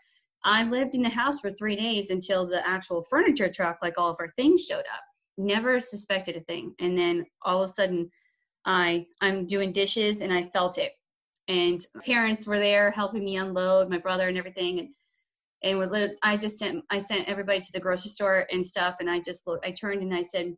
I 0.44 0.64
lived 0.64 0.96
in 0.96 1.04
the 1.04 1.10
house 1.10 1.40
for 1.40 1.52
three 1.52 1.76
days 1.76 2.10
until 2.10 2.48
the 2.48 2.68
actual 2.68 3.04
furniture 3.10 3.50
truck, 3.50 3.78
like 3.82 3.98
all 3.98 4.10
of 4.10 4.18
our 4.20 4.32
things, 4.36 4.66
showed 4.66 4.80
up. 4.80 5.04
Never 5.42 5.80
suspected 5.80 6.36
a 6.36 6.42
thing. 6.42 6.76
And 6.80 6.98
then 6.98 7.26
all 7.42 7.64
of 7.64 7.70
a 7.70 7.74
sudden, 7.74 8.12
I 8.66 9.08
I'm 9.22 9.48
doing 9.48 9.72
dishes 9.72 10.22
and 10.22 10.32
I 10.32 10.50
felt 10.50 10.78
it. 10.78 10.94
And 11.48 11.86
parents 12.06 12.48
were 12.48 12.60
there 12.60 12.92
helping 12.92 13.24
me 13.24 13.38
unload 13.38 13.90
my 13.90 13.98
brother 13.98 14.28
and 14.28 14.38
everything. 14.38 14.80
And 14.80 14.94
and 15.64 16.18
I 16.24 16.38
just 16.38 16.58
sent 16.60 16.86
I 16.92 17.00
sent 17.00 17.28
everybody 17.28 17.60
to 17.60 17.72
the 17.72 17.80
grocery 17.80 18.12
store 18.12 18.48
and 18.52 18.66
stuff. 18.66 18.98
And 19.00 19.10
I 19.10 19.20
just 19.20 19.48
looked. 19.48 19.66
I 19.66 19.72
turned 19.72 20.02
and 20.04 20.14
I 20.14 20.22
said, 20.24 20.56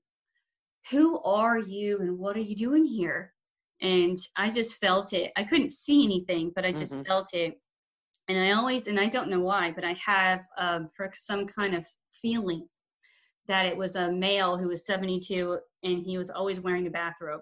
"Who 0.92 1.22
are 1.24 1.58
you 1.60 2.00
and 2.00 2.20
what 2.20 2.36
are 2.38 2.42
you 2.42 2.56
doing 2.56 2.86
here?" 2.86 3.34
And 3.82 4.18
I 4.38 4.52
just 4.52 4.80
felt 4.80 5.14
it. 5.14 5.32
I 5.38 5.44
couldn't 5.46 5.72
see 5.72 6.04
anything, 6.06 6.52
but 6.56 6.66
I 6.66 6.72
just 6.74 7.00
Mhm. 7.00 7.06
felt 7.06 7.34
it. 7.34 7.60
And 8.28 8.38
I 8.40 8.52
always, 8.52 8.88
and 8.88 9.00
I 9.00 9.08
don't 9.08 9.30
know 9.30 9.42
why, 9.42 9.72
but 9.72 9.84
I 9.86 9.94
have 9.94 10.46
um, 10.58 10.90
for 10.96 11.12
some 11.16 11.48
kind 11.48 11.76
of 11.76 11.88
feeling 12.14 12.70
that 13.48 13.66
it 13.66 13.76
was 13.76 13.96
a 13.96 14.12
male 14.12 14.58
who 14.58 14.70
was 14.70 14.86
72 14.86 15.60
and 15.84 16.06
he 16.06 16.18
was 16.18 16.30
always 16.30 16.62
wearing 16.62 16.88
a 16.88 16.92
bathrobe. 16.92 17.42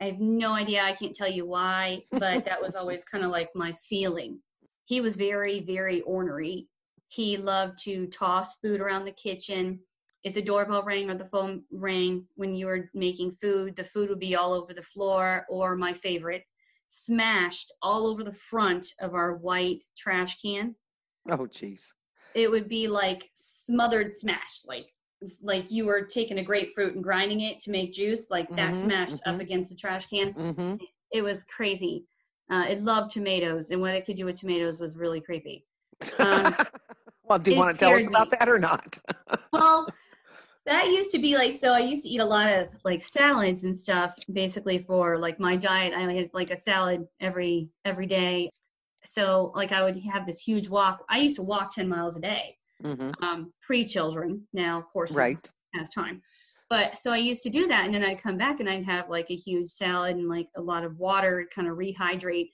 I 0.00 0.06
have 0.06 0.20
no 0.20 0.52
idea. 0.52 0.82
I 0.82 0.92
can't 0.92 1.14
tell 1.14 1.30
you 1.30 1.46
why, 1.46 2.02
but 2.10 2.44
that 2.44 2.60
was 2.60 2.74
always 2.74 3.04
kind 3.10 3.24
of 3.24 3.30
like 3.30 3.50
my 3.54 3.72
feeling. 3.74 4.40
He 4.84 5.00
was 5.00 5.16
very, 5.16 5.60
very 5.60 6.02
ornery. 6.02 6.68
He 7.08 7.36
loved 7.36 7.78
to 7.84 8.06
toss 8.08 8.58
food 8.58 8.80
around 8.80 9.04
the 9.04 9.12
kitchen. 9.12 9.80
If 10.22 10.34
the 10.34 10.42
doorbell 10.42 10.82
rang 10.82 11.08
or 11.08 11.14
the 11.14 11.26
phone 11.26 11.62
rang 11.70 12.26
when 12.34 12.54
you 12.54 12.66
were 12.66 12.90
making 12.94 13.32
food, 13.32 13.76
the 13.76 13.84
food 13.84 14.08
would 14.08 14.18
be 14.18 14.34
all 14.34 14.52
over 14.52 14.74
the 14.74 14.82
floor, 14.82 15.46
or 15.48 15.76
my 15.76 15.92
favorite, 15.92 16.42
smashed 16.88 17.72
all 17.80 18.06
over 18.06 18.24
the 18.24 18.32
front 18.32 18.86
of 19.00 19.14
our 19.14 19.36
white 19.36 19.84
trash 19.96 20.40
can. 20.40 20.74
oh, 21.30 21.46
jeez. 21.46 21.92
It 22.34 22.50
would 22.50 22.68
be 22.68 22.88
like 22.88 23.24
smothered 23.34 24.16
smashed, 24.16 24.66
like 24.68 24.88
like 25.42 25.70
you 25.70 25.86
were 25.86 26.02
taking 26.02 26.38
a 26.38 26.44
grapefruit 26.44 26.94
and 26.94 27.04
grinding 27.04 27.40
it 27.40 27.60
to 27.60 27.70
make 27.70 27.92
juice, 27.92 28.26
like 28.30 28.54
that 28.56 28.74
Mhm, 28.74 28.80
smashed 28.82 29.20
up 29.26 29.36
mhm. 29.36 29.40
against 29.40 29.70
the 29.70 29.76
trash 29.76 30.06
can 30.06 30.32
hmm 30.32 30.74
it 31.12 31.22
was 31.22 31.44
crazy. 31.44 32.04
Uh, 32.50 32.66
it 32.68 32.80
loved 32.82 33.10
tomatoes, 33.10 33.70
and 33.70 33.80
what 33.80 33.94
it 33.94 34.04
could 34.04 34.16
do 34.16 34.24
with 34.24 34.38
tomatoes 34.38 34.78
was 34.78 34.96
really 34.96 35.20
creepy. 35.20 35.64
Um, 36.18 36.54
well, 37.24 37.38
do 37.38 37.50
you 37.50 37.58
want 37.58 37.76
to 37.76 37.84
tell 37.84 37.94
us 37.94 38.06
about 38.06 38.30
me. 38.30 38.36
that 38.38 38.48
or 38.48 38.58
not? 38.58 38.98
Well, 39.52 39.88
that 40.66 40.88
used 40.88 41.10
to 41.12 41.18
be 41.18 41.36
like 41.36 41.52
so. 41.54 41.72
I 41.72 41.80
used 41.80 42.04
to 42.04 42.08
eat 42.10 42.20
a 42.20 42.24
lot 42.24 42.48
of 42.52 42.68
like 42.84 43.02
salads 43.02 43.64
and 43.64 43.74
stuff, 43.74 44.14
basically 44.32 44.78
for 44.78 45.18
like 45.18 45.40
my 45.40 45.56
diet. 45.56 45.94
I 45.94 46.12
had 46.12 46.30
like 46.34 46.50
a 46.50 46.56
salad 46.56 47.06
every 47.20 47.70
every 47.84 48.06
day. 48.06 48.50
So 49.04 49.52
like 49.54 49.72
I 49.72 49.82
would 49.82 49.96
have 50.12 50.26
this 50.26 50.40
huge 50.42 50.68
walk. 50.68 51.04
I 51.08 51.18
used 51.18 51.36
to 51.36 51.42
walk 51.42 51.70
ten 51.72 51.88
miles 51.88 52.16
a 52.16 52.20
day, 52.20 52.58
hmm 52.82 53.10
um, 53.22 53.52
pre 53.60 53.84
children. 53.84 54.46
Now, 54.52 54.78
of 54.78 54.86
course, 54.86 55.14
Right. 55.14 55.50
has 55.74 55.90
time. 55.90 56.22
But 56.68 56.98
so 56.98 57.12
I 57.12 57.18
used 57.18 57.42
to 57.44 57.50
do 57.50 57.68
that, 57.68 57.84
and 57.86 57.94
then 57.94 58.04
I'd 58.04 58.20
come 58.20 58.36
back 58.36 58.60
and 58.60 58.68
I'd 58.68 58.84
have 58.84 59.08
like 59.08 59.30
a 59.30 59.36
huge 59.36 59.68
salad 59.68 60.16
and 60.16 60.28
like 60.28 60.48
a 60.56 60.60
lot 60.60 60.84
of 60.84 60.98
water, 60.98 61.46
kind 61.54 61.68
of 61.68 61.76
rehydrate. 61.76 62.50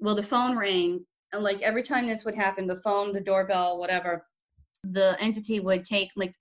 Well, 0.00 0.14
the 0.14 0.22
phone 0.22 0.56
rang, 0.56 1.06
and 1.32 1.42
like 1.44 1.60
every 1.62 1.82
time 1.82 2.06
this 2.06 2.24
would 2.24 2.34
happen, 2.34 2.66
the 2.66 2.80
phone, 2.82 3.12
the 3.12 3.20
doorbell, 3.20 3.78
whatever, 3.78 4.26
the 4.84 5.16
entity 5.20 5.60
would 5.60 5.84
take 5.84 6.10
like 6.16 6.34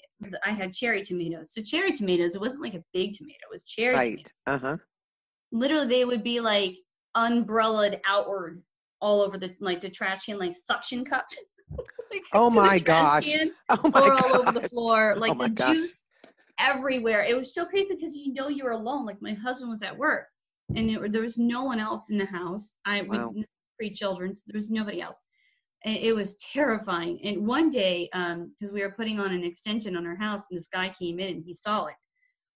I 0.45 0.51
had 0.51 0.73
cherry 0.73 1.03
tomatoes. 1.03 1.53
So 1.53 1.61
cherry 1.61 1.91
tomatoes, 1.93 2.35
it 2.35 2.41
wasn't 2.41 2.63
like 2.63 2.75
a 2.75 2.83
big 2.93 3.13
tomato; 3.13 3.39
it 3.49 3.53
was 3.53 3.63
cherry. 3.63 3.95
Right. 3.97 4.33
Uh 4.47 4.57
huh. 4.59 4.77
Literally, 5.51 5.87
they 5.87 6.05
would 6.05 6.23
be 6.23 6.39
like 6.39 6.77
umbrellaed 7.15 8.01
outward 8.07 8.63
all 9.01 9.21
over 9.21 9.37
the 9.37 9.55
like 9.59 9.81
the 9.81 9.89
trash 9.89 10.25
can, 10.25 10.39
like 10.39 10.55
suction 10.55 11.05
cupped. 11.05 11.37
like, 12.11 12.23
Oh 12.33 12.49
my 12.49 12.79
gosh. 12.79 13.25
can 13.25 13.51
Oh 13.69 13.89
my 13.93 14.01
or 14.01 14.13
all 14.13 14.41
over 14.41 14.51
the 14.51 14.69
floor, 14.69 15.13
oh 15.15 15.19
like 15.19 15.37
my 15.37 15.47
the 15.47 15.53
gosh. 15.53 15.75
juice 15.75 16.03
everywhere. 16.59 17.23
It 17.23 17.35
was 17.35 17.53
so 17.53 17.65
creepy 17.65 17.95
because 17.95 18.15
you 18.15 18.33
know 18.33 18.47
you 18.47 18.63
were 18.63 18.71
alone. 18.71 19.05
Like 19.05 19.21
my 19.21 19.33
husband 19.33 19.71
was 19.71 19.83
at 19.83 19.97
work, 19.97 20.27
and 20.75 20.89
there, 20.89 21.09
there 21.09 21.21
was 21.21 21.37
no 21.37 21.63
one 21.63 21.79
else 21.79 22.09
in 22.09 22.17
the 22.17 22.25
house. 22.25 22.73
I 22.85 23.01
Wow. 23.03 23.31
we 23.33 23.45
three 23.81 23.89
children. 23.91 24.35
So 24.35 24.43
there 24.47 24.57
was 24.57 24.69
nobody 24.69 25.01
else. 25.01 25.21
And 25.83 25.97
it 25.97 26.13
was 26.13 26.35
terrifying. 26.35 27.19
And 27.23 27.47
one 27.47 27.71
day, 27.71 28.07
um, 28.13 28.53
because 28.59 28.71
we 28.71 28.81
were 28.81 28.91
putting 28.91 29.19
on 29.19 29.31
an 29.31 29.43
extension 29.43 29.95
on 29.95 30.05
our 30.05 30.15
house, 30.15 30.45
and 30.49 30.57
this 30.57 30.67
guy 30.67 30.89
came 30.89 31.19
in 31.19 31.37
and 31.37 31.43
he 31.43 31.55
saw 31.55 31.85
it 31.87 31.95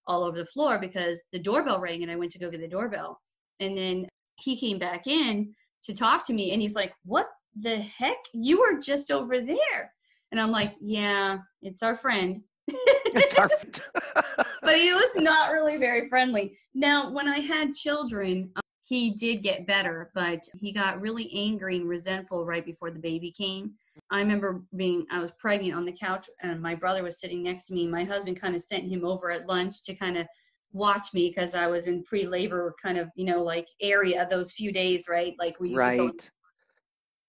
all 0.06 0.22
over 0.22 0.38
the 0.38 0.46
floor 0.46 0.78
because 0.78 1.24
the 1.32 1.38
doorbell 1.40 1.80
rang, 1.80 2.02
and 2.02 2.10
I 2.12 2.16
went 2.16 2.30
to 2.32 2.38
go 2.38 2.50
get 2.50 2.60
the 2.60 2.68
doorbell, 2.68 3.20
and 3.58 3.76
then 3.76 4.06
he 4.36 4.56
came 4.56 4.78
back 4.78 5.08
in 5.08 5.52
to 5.82 5.94
talk 5.94 6.24
to 6.26 6.32
me, 6.32 6.52
and 6.52 6.62
he's 6.62 6.76
like, 6.76 6.92
"What 7.04 7.26
the 7.60 7.76
heck? 7.78 8.18
You 8.32 8.60
were 8.60 8.80
just 8.80 9.10
over 9.10 9.40
there." 9.40 9.92
And 10.32 10.40
I'm 10.40 10.50
like, 10.50 10.74
yeah, 10.80 11.38
it's 11.62 11.82
our 11.82 11.94
friend. 11.94 12.42
It's 12.68 13.34
our- 13.38 13.48
but 14.62 14.76
he 14.76 14.92
was 14.92 15.16
not 15.16 15.52
really 15.52 15.76
very 15.76 16.08
friendly. 16.08 16.58
Now, 16.74 17.10
when 17.10 17.28
I 17.28 17.38
had 17.38 17.72
children, 17.72 18.50
um, 18.56 18.62
he 18.82 19.10
did 19.10 19.42
get 19.42 19.66
better, 19.66 20.10
but 20.14 20.44
he 20.60 20.72
got 20.72 21.00
really 21.00 21.30
angry 21.32 21.76
and 21.76 21.88
resentful 21.88 22.44
right 22.44 22.64
before 22.64 22.90
the 22.90 22.98
baby 22.98 23.32
came. 23.32 23.72
I 24.10 24.20
remember 24.20 24.62
being, 24.76 25.06
I 25.10 25.18
was 25.18 25.32
pregnant 25.32 25.74
on 25.74 25.84
the 25.84 25.92
couch 25.92 26.28
and 26.42 26.60
my 26.60 26.74
brother 26.74 27.02
was 27.02 27.20
sitting 27.20 27.42
next 27.42 27.66
to 27.66 27.74
me. 27.74 27.86
My 27.86 28.04
husband 28.04 28.40
kind 28.40 28.54
of 28.54 28.62
sent 28.62 28.84
him 28.84 29.04
over 29.04 29.30
at 29.30 29.48
lunch 29.48 29.82
to 29.84 29.94
kind 29.94 30.16
of 30.16 30.26
watch 30.72 31.14
me 31.14 31.28
because 31.28 31.54
I 31.54 31.66
was 31.66 31.88
in 31.88 32.02
pre 32.02 32.26
labor 32.26 32.74
kind 32.80 32.98
of, 32.98 33.08
you 33.16 33.24
know, 33.24 33.42
like 33.42 33.66
area 33.80 34.26
those 34.30 34.52
few 34.52 34.72
days, 34.72 35.06
right? 35.08 35.34
Like 35.38 35.58
we 35.58 35.74
right. 35.74 36.30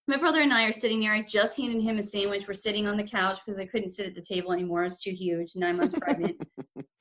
My 0.08 0.18
brother 0.18 0.42
and 0.42 0.54
I 0.54 0.66
are 0.66 0.72
sitting 0.72 1.02
there. 1.02 1.14
I 1.14 1.22
just 1.22 1.58
handed 1.58 1.82
him 1.84 1.98
a 1.98 2.04
sandwich. 2.04 2.48
We're 2.48 2.54
sitting 2.54 2.88
on 2.88 2.96
the 2.98 3.04
couch 3.04 3.40
because 3.46 3.60
I 3.60 3.66
couldn't 3.66 3.90
sit 3.90 4.06
at 4.06 4.16
the 4.16 4.22
table 4.22 4.54
anymore. 4.54 4.86
It's 4.86 5.02
too 5.04 5.12
huge, 5.12 5.56
nine 5.56 5.78
months 5.78 5.98
pregnant. 6.00 6.42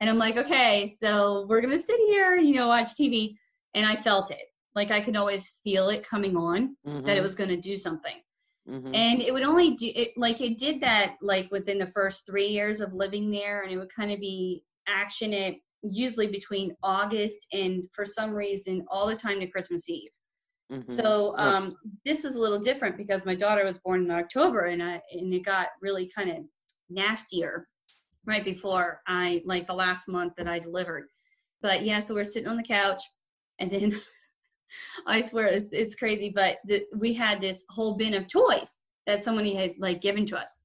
And 0.00 0.10
I'm 0.10 0.18
like, 0.18 0.36
okay, 0.36 0.94
so 1.02 1.46
we're 1.48 1.62
gonna 1.62 1.78
sit 1.78 1.98
here, 2.08 2.36
you 2.36 2.54
know, 2.54 2.68
watch 2.68 2.90
TV. 2.92 3.34
And 3.72 3.86
I 3.86 3.96
felt 3.96 4.30
it. 4.30 4.42
Like 4.74 4.90
I 4.90 5.00
could 5.00 5.16
always 5.16 5.58
feel 5.64 5.88
it 5.88 6.06
coming 6.06 6.36
on 6.36 6.76
that 6.84 7.16
it 7.16 7.20
Mhm, 7.20 7.22
was 7.22 7.34
gonna 7.34 7.56
do 7.56 7.78
something. 7.78 8.16
mhm. 8.68 8.94
And 8.94 9.22
it 9.22 9.32
would 9.32 9.42
only 9.42 9.70
do 9.74 9.90
it 9.94 10.10
like 10.18 10.42
it 10.42 10.58
did 10.58 10.82
that 10.82 11.16
like 11.22 11.50
within 11.50 11.78
the 11.78 11.86
first 11.86 12.26
three 12.26 12.48
years 12.48 12.82
of 12.82 12.92
living 12.92 13.30
there, 13.30 13.62
and 13.62 13.72
it 13.72 13.78
would 13.78 13.92
kind 13.94 14.12
of 14.12 14.20
be 14.20 14.64
action 14.86 15.32
it 15.32 15.56
usually 15.82 16.26
between 16.30 16.76
August 16.82 17.46
and 17.54 17.84
for 17.94 18.04
some 18.04 18.32
reason 18.34 18.84
all 18.90 19.06
the 19.06 19.16
time 19.16 19.40
to 19.40 19.46
Christmas 19.46 19.88
Eve. 19.88 20.10
Mhm. 20.70 20.96
So 20.96 21.34
um, 21.38 21.76
this 22.04 22.24
is 22.24 22.36
a 22.36 22.40
little 22.40 22.58
different 22.58 22.96
because 22.96 23.24
my 23.24 23.34
daughter 23.34 23.64
was 23.64 23.78
born 23.78 24.02
in 24.02 24.10
October, 24.10 24.66
and 24.66 24.82
I 24.82 25.00
and 25.12 25.32
it 25.32 25.44
got 25.44 25.68
really 25.80 26.08
kind 26.08 26.30
of 26.30 26.38
nastier 26.90 27.68
right 28.24 28.44
before 28.44 29.00
I 29.06 29.42
like 29.44 29.66
the 29.66 29.74
last 29.74 30.08
month 30.08 30.34
that 30.36 30.48
I 30.48 30.58
delivered. 30.58 31.06
But 31.62 31.82
yeah, 31.82 32.00
so 32.00 32.14
we're 32.14 32.24
sitting 32.24 32.48
on 32.48 32.56
the 32.56 32.62
couch, 32.64 33.02
and 33.60 33.70
then 33.70 34.00
I 35.06 35.22
swear 35.22 35.46
it's, 35.46 35.66
it's 35.70 35.94
crazy, 35.94 36.32
but 36.34 36.56
the, 36.64 36.84
we 36.96 37.12
had 37.12 37.40
this 37.40 37.64
whole 37.70 37.96
bin 37.96 38.14
of 38.14 38.26
toys 38.26 38.80
that 39.06 39.22
somebody 39.22 39.54
had 39.54 39.74
like 39.78 40.00
given 40.00 40.26
to 40.26 40.38
us, 40.38 40.58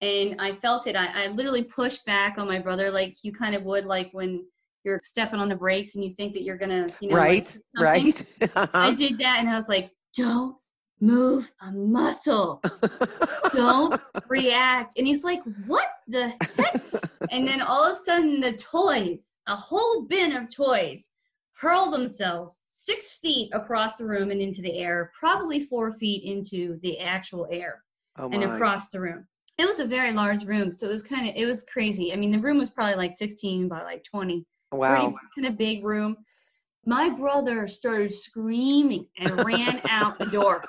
and 0.00 0.40
I 0.40 0.54
felt 0.54 0.86
it. 0.86 0.96
I, 0.96 1.24
I 1.24 1.26
literally 1.28 1.64
pushed 1.64 2.06
back 2.06 2.38
on 2.38 2.48
my 2.48 2.58
brother 2.58 2.90
like 2.90 3.22
you 3.22 3.32
kind 3.32 3.54
of 3.54 3.64
would 3.64 3.84
like 3.84 4.08
when 4.12 4.46
you're 4.84 5.00
stepping 5.02 5.40
on 5.40 5.48
the 5.48 5.56
brakes 5.56 5.94
and 5.94 6.04
you 6.04 6.10
think 6.10 6.32
that 6.34 6.42
you're 6.42 6.58
gonna, 6.58 6.86
you 7.00 7.08
know, 7.08 7.16
right, 7.16 7.56
like 7.76 7.84
right. 7.84 8.24
I 8.56 8.60
Uh-huh. 8.60 8.90
did 8.92 9.18
that 9.18 9.36
and 9.40 9.48
I 9.48 9.54
was 9.56 9.68
like, 9.68 9.90
don't 10.16 10.56
move 11.00 11.50
a 11.62 11.72
muscle. 11.72 12.62
Don't 13.52 14.00
react. 14.28 14.98
And 14.98 15.06
he's 15.06 15.24
like, 15.24 15.42
what 15.66 15.88
the 16.06 16.28
heck? 16.56 16.82
And 17.30 17.46
then 17.46 17.60
all 17.62 17.84
of 17.84 17.92
a 17.96 18.04
sudden, 18.04 18.40
the 18.40 18.52
toys, 18.52 19.30
a 19.46 19.56
whole 19.56 20.02
bin 20.02 20.36
of 20.36 20.48
toys, 20.54 21.10
hurl 21.56 21.90
themselves 21.90 22.64
six 22.68 23.14
feet 23.14 23.50
across 23.52 23.96
the 23.96 24.06
room 24.06 24.30
and 24.30 24.40
into 24.40 24.62
the 24.62 24.78
air, 24.78 25.10
probably 25.18 25.60
four 25.62 25.92
feet 25.92 26.24
into 26.24 26.78
the 26.82 26.98
actual 27.00 27.46
air 27.50 27.82
oh 28.18 28.28
and 28.30 28.44
across 28.44 28.90
the 28.90 29.00
room. 29.00 29.26
It 29.56 29.66
was 29.66 29.78
a 29.80 29.84
very 29.86 30.12
large 30.12 30.44
room, 30.46 30.72
so 30.72 30.86
it 30.86 30.90
was 30.90 31.02
kind 31.02 31.28
of 31.28 31.34
it 31.36 31.46
was 31.46 31.64
crazy. 31.64 32.12
I 32.12 32.16
mean, 32.16 32.32
the 32.32 32.40
room 32.40 32.58
was 32.58 32.70
probably 32.70 32.96
like 32.96 33.12
16 33.12 33.68
by 33.68 33.82
like 33.82 34.02
20 34.04 34.44
Wow. 34.74 35.14
kind 35.34 35.46
of 35.46 35.56
big 35.56 35.84
room. 35.84 36.16
My 36.86 37.08
brother 37.08 37.66
started 37.66 38.12
screaming 38.12 39.06
and 39.18 39.44
ran 39.44 39.80
out 39.88 40.18
the 40.18 40.26
door. 40.26 40.64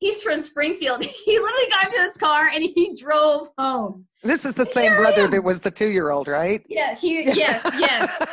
He's 0.00 0.22
from 0.22 0.42
Springfield. 0.42 1.04
He 1.24 1.38
literally 1.38 1.70
got 1.70 1.86
into 1.86 2.02
his 2.02 2.16
car 2.16 2.48
and 2.48 2.62
he 2.62 2.94
drove 2.98 3.48
home. 3.58 4.06
This 4.22 4.44
is 4.44 4.54
the 4.54 4.66
same 4.66 4.94
brother 4.96 5.28
that 5.28 5.42
was 5.42 5.60
the 5.60 5.70
two-year-old, 5.70 6.28
right? 6.28 6.64
Yeah, 6.68 6.94
he 6.94 7.24
yes, 7.24 7.62
yes. 7.78 8.26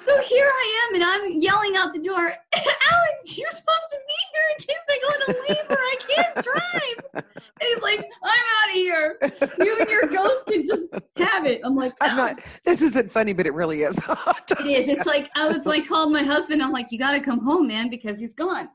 So 0.00 0.20
here 0.22 0.46
I 0.46 0.88
am 0.88 0.94
and 0.94 1.04
I'm 1.04 1.40
yelling 1.40 1.76
out 1.76 1.92
the 1.92 2.00
door, 2.00 2.32
Alex, 2.54 3.38
you're 3.38 3.50
supposed 3.50 3.88
to 3.90 3.98
be 4.06 4.14
here 4.32 4.42
in 4.50 4.64
case 4.64 4.76
I 4.88 4.98
go 5.02 5.08
into 5.14 5.42
labor. 5.48 5.80
I 5.80 5.96
can't 6.08 6.34
drive. 6.34 7.24
And 7.36 7.68
he's 7.68 7.82
like, 7.82 8.00
I'm 8.22 8.42
out 8.62 8.70
of 8.70 8.74
here. 8.74 9.18
You 9.60 9.76
and 9.78 9.88
your 9.88 10.06
ghost 10.08 10.46
can 10.46 10.64
just 10.64 10.92
have 11.16 11.46
it. 11.46 11.60
I'm 11.64 11.76
like, 11.76 11.92
I'm 12.00 12.16
not. 12.16 12.36
Oh. 12.38 12.50
This 12.64 12.82
isn't 12.82 13.10
funny, 13.10 13.32
but 13.32 13.46
it 13.46 13.54
really 13.54 13.82
is. 13.82 14.00
It 14.60 14.66
is. 14.66 14.88
It's 14.88 15.06
like 15.06 15.30
I 15.36 15.48
was 15.48 15.66
like 15.66 15.86
called 15.86 16.12
my 16.12 16.22
husband. 16.22 16.62
I'm 16.62 16.72
like, 16.72 16.92
you 16.92 16.98
got 16.98 17.12
to 17.12 17.20
come 17.20 17.40
home, 17.40 17.66
man, 17.66 17.90
because 17.90 18.20
he's 18.20 18.34
gone. 18.34 18.68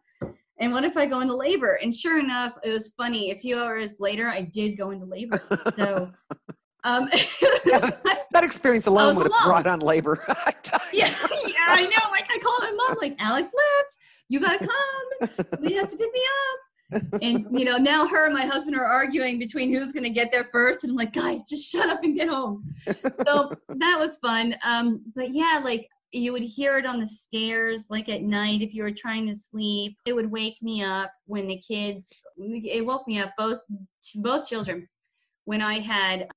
And 0.59 0.73
what 0.73 0.83
if 0.83 0.97
I 0.97 1.05
go 1.05 1.21
into 1.21 1.35
labor? 1.35 1.79
And 1.81 1.93
sure 1.93 2.19
enough, 2.19 2.53
it 2.63 2.69
was 2.69 2.89
funny. 2.97 3.31
A 3.31 3.37
few 3.37 3.57
hours 3.57 3.95
later, 3.99 4.29
I 4.29 4.41
did 4.41 4.77
go 4.77 4.91
into 4.91 5.05
labor. 5.05 5.41
So, 5.75 6.11
um, 6.83 7.05
that 7.11 8.41
experience 8.43 8.87
alone 8.87 9.15
would 9.15 9.31
have 9.31 9.45
brought 9.45 9.67
on 9.67 9.79
labor. 9.79 10.23
I 10.29 10.53
yeah, 10.93 11.13
yeah, 11.47 11.53
I 11.67 11.83
know. 11.83 12.11
Like 12.11 12.27
I 12.31 12.39
called 12.39 12.61
my 12.61 12.71
mom, 12.71 12.97
like 13.01 13.15
Alex 13.19 13.47
left. 13.53 13.97
You 14.29 14.39
got 14.39 14.59
to 14.59 14.67
come. 14.67 15.45
Somebody 15.51 15.75
has 15.75 15.91
to 15.91 15.97
pick 15.97 16.11
me 16.13 16.21
up. 16.21 17.03
And 17.21 17.45
you 17.51 17.65
know, 17.65 17.77
now 17.77 18.07
her 18.07 18.25
and 18.25 18.33
my 18.33 18.45
husband 18.45 18.75
are 18.75 18.85
arguing 18.85 19.39
between 19.39 19.73
who's 19.73 19.91
going 19.91 20.03
to 20.03 20.09
get 20.09 20.31
there 20.31 20.45
first. 20.45 20.83
And 20.83 20.91
I'm 20.91 20.97
like, 20.97 21.13
guys, 21.13 21.47
just 21.47 21.69
shut 21.69 21.89
up 21.89 22.03
and 22.03 22.15
get 22.15 22.29
home. 22.29 22.63
So 23.25 23.51
that 23.67 23.97
was 23.99 24.17
fun. 24.17 24.55
Um, 24.63 25.01
but 25.15 25.33
yeah, 25.33 25.61
like 25.63 25.87
you 26.11 26.31
would 26.31 26.43
hear 26.43 26.77
it 26.77 26.85
on 26.85 26.99
the 26.99 27.07
stairs, 27.07 27.87
like 27.89 28.09
at 28.09 28.21
night 28.21 28.61
if 28.61 28.73
you 28.73 28.83
were 28.83 28.91
trying 28.91 29.27
to 29.27 29.35
sleep. 29.35 29.97
It 30.05 30.13
would 30.13 30.31
wake 30.31 30.57
me 30.61 30.83
up 30.83 31.11
when 31.25 31.47
the 31.47 31.59
kids. 31.59 32.13
It 32.37 32.85
woke 32.85 33.07
me 33.07 33.19
up 33.19 33.33
both 33.37 33.59
both 34.15 34.47
children 34.47 34.87
when 35.45 35.61
I 35.61 35.79
had 35.79 36.27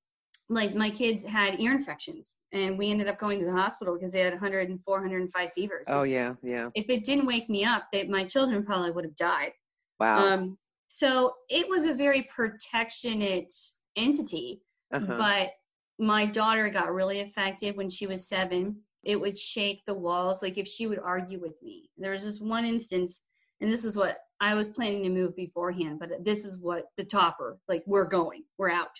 like 0.53 0.75
my 0.75 0.89
kids 0.89 1.23
had 1.23 1.59
ear 1.59 1.71
infections 1.71 2.35
and 2.51 2.77
we 2.77 2.91
ended 2.91 3.07
up 3.07 3.19
going 3.19 3.39
to 3.39 3.45
the 3.45 3.51
hospital 3.51 3.95
because 3.95 4.11
they 4.11 4.19
had 4.19 4.33
104 4.33 4.93
105 4.95 5.53
fevers 5.53 5.85
Oh 5.89 6.03
yeah, 6.03 6.35
yeah. 6.41 6.69
if 6.75 6.89
it 6.89 7.03
didn't 7.03 7.25
wake 7.25 7.49
me 7.49 7.63
up 7.65 7.83
they, 7.91 8.03
my 8.05 8.23
children 8.23 8.63
probably 8.63 8.91
would 8.91 9.05
have 9.05 9.15
died 9.15 9.51
Wow. 9.99 10.25
um, 10.25 10.57
so 10.87 11.33
it 11.49 11.67
was 11.67 11.85
a 11.85 11.93
very 11.93 12.23
protectionate 12.23 13.53
entity 13.95 14.61
uh-huh. 14.91 15.17
but 15.17 15.51
my 15.99 16.25
daughter 16.25 16.69
got 16.69 16.93
really 16.93 17.21
affected 17.21 17.77
when 17.77 17.89
she 17.89 18.07
was 18.07 18.27
seven 18.27 18.75
it 19.03 19.19
would 19.19 19.37
shake 19.37 19.83
the 19.85 19.93
walls 19.93 20.41
like 20.41 20.57
if 20.57 20.67
she 20.67 20.87
would 20.87 20.99
argue 20.99 21.39
with 21.39 21.61
me 21.61 21.89
there 21.97 22.11
was 22.11 22.23
this 22.23 22.39
one 22.39 22.65
instance 22.65 23.23
and 23.61 23.71
this 23.71 23.85
is 23.85 23.95
what 23.95 24.17
i 24.41 24.55
was 24.55 24.69
planning 24.69 25.03
to 25.03 25.09
move 25.09 25.35
beforehand 25.35 25.99
but 25.99 26.23
this 26.23 26.45
is 26.45 26.57
what 26.57 26.85
the 26.97 27.03
topper 27.03 27.59
like 27.67 27.83
we're 27.85 28.05
going 28.05 28.43
we're 28.57 28.69
out 28.69 28.99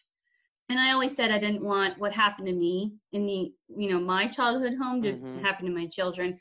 and 0.69 0.80
i 0.80 0.91
always 0.91 1.15
said 1.15 1.32
i 1.32 1.38
didn't 1.38 1.63
want 1.63 1.97
what 1.99 2.13
happened 2.13 2.47
to 2.47 2.54
me 2.54 2.93
in 3.12 3.26
the 3.26 3.54
you 3.76 3.89
know 3.89 3.99
my 3.99 4.28
childhood 4.28 4.76
home 4.82 5.02
to 5.02 5.13
Mhm. 5.13 5.41
happen 5.41 5.65
to 5.65 5.71
my 5.71 5.86
children 5.88 6.39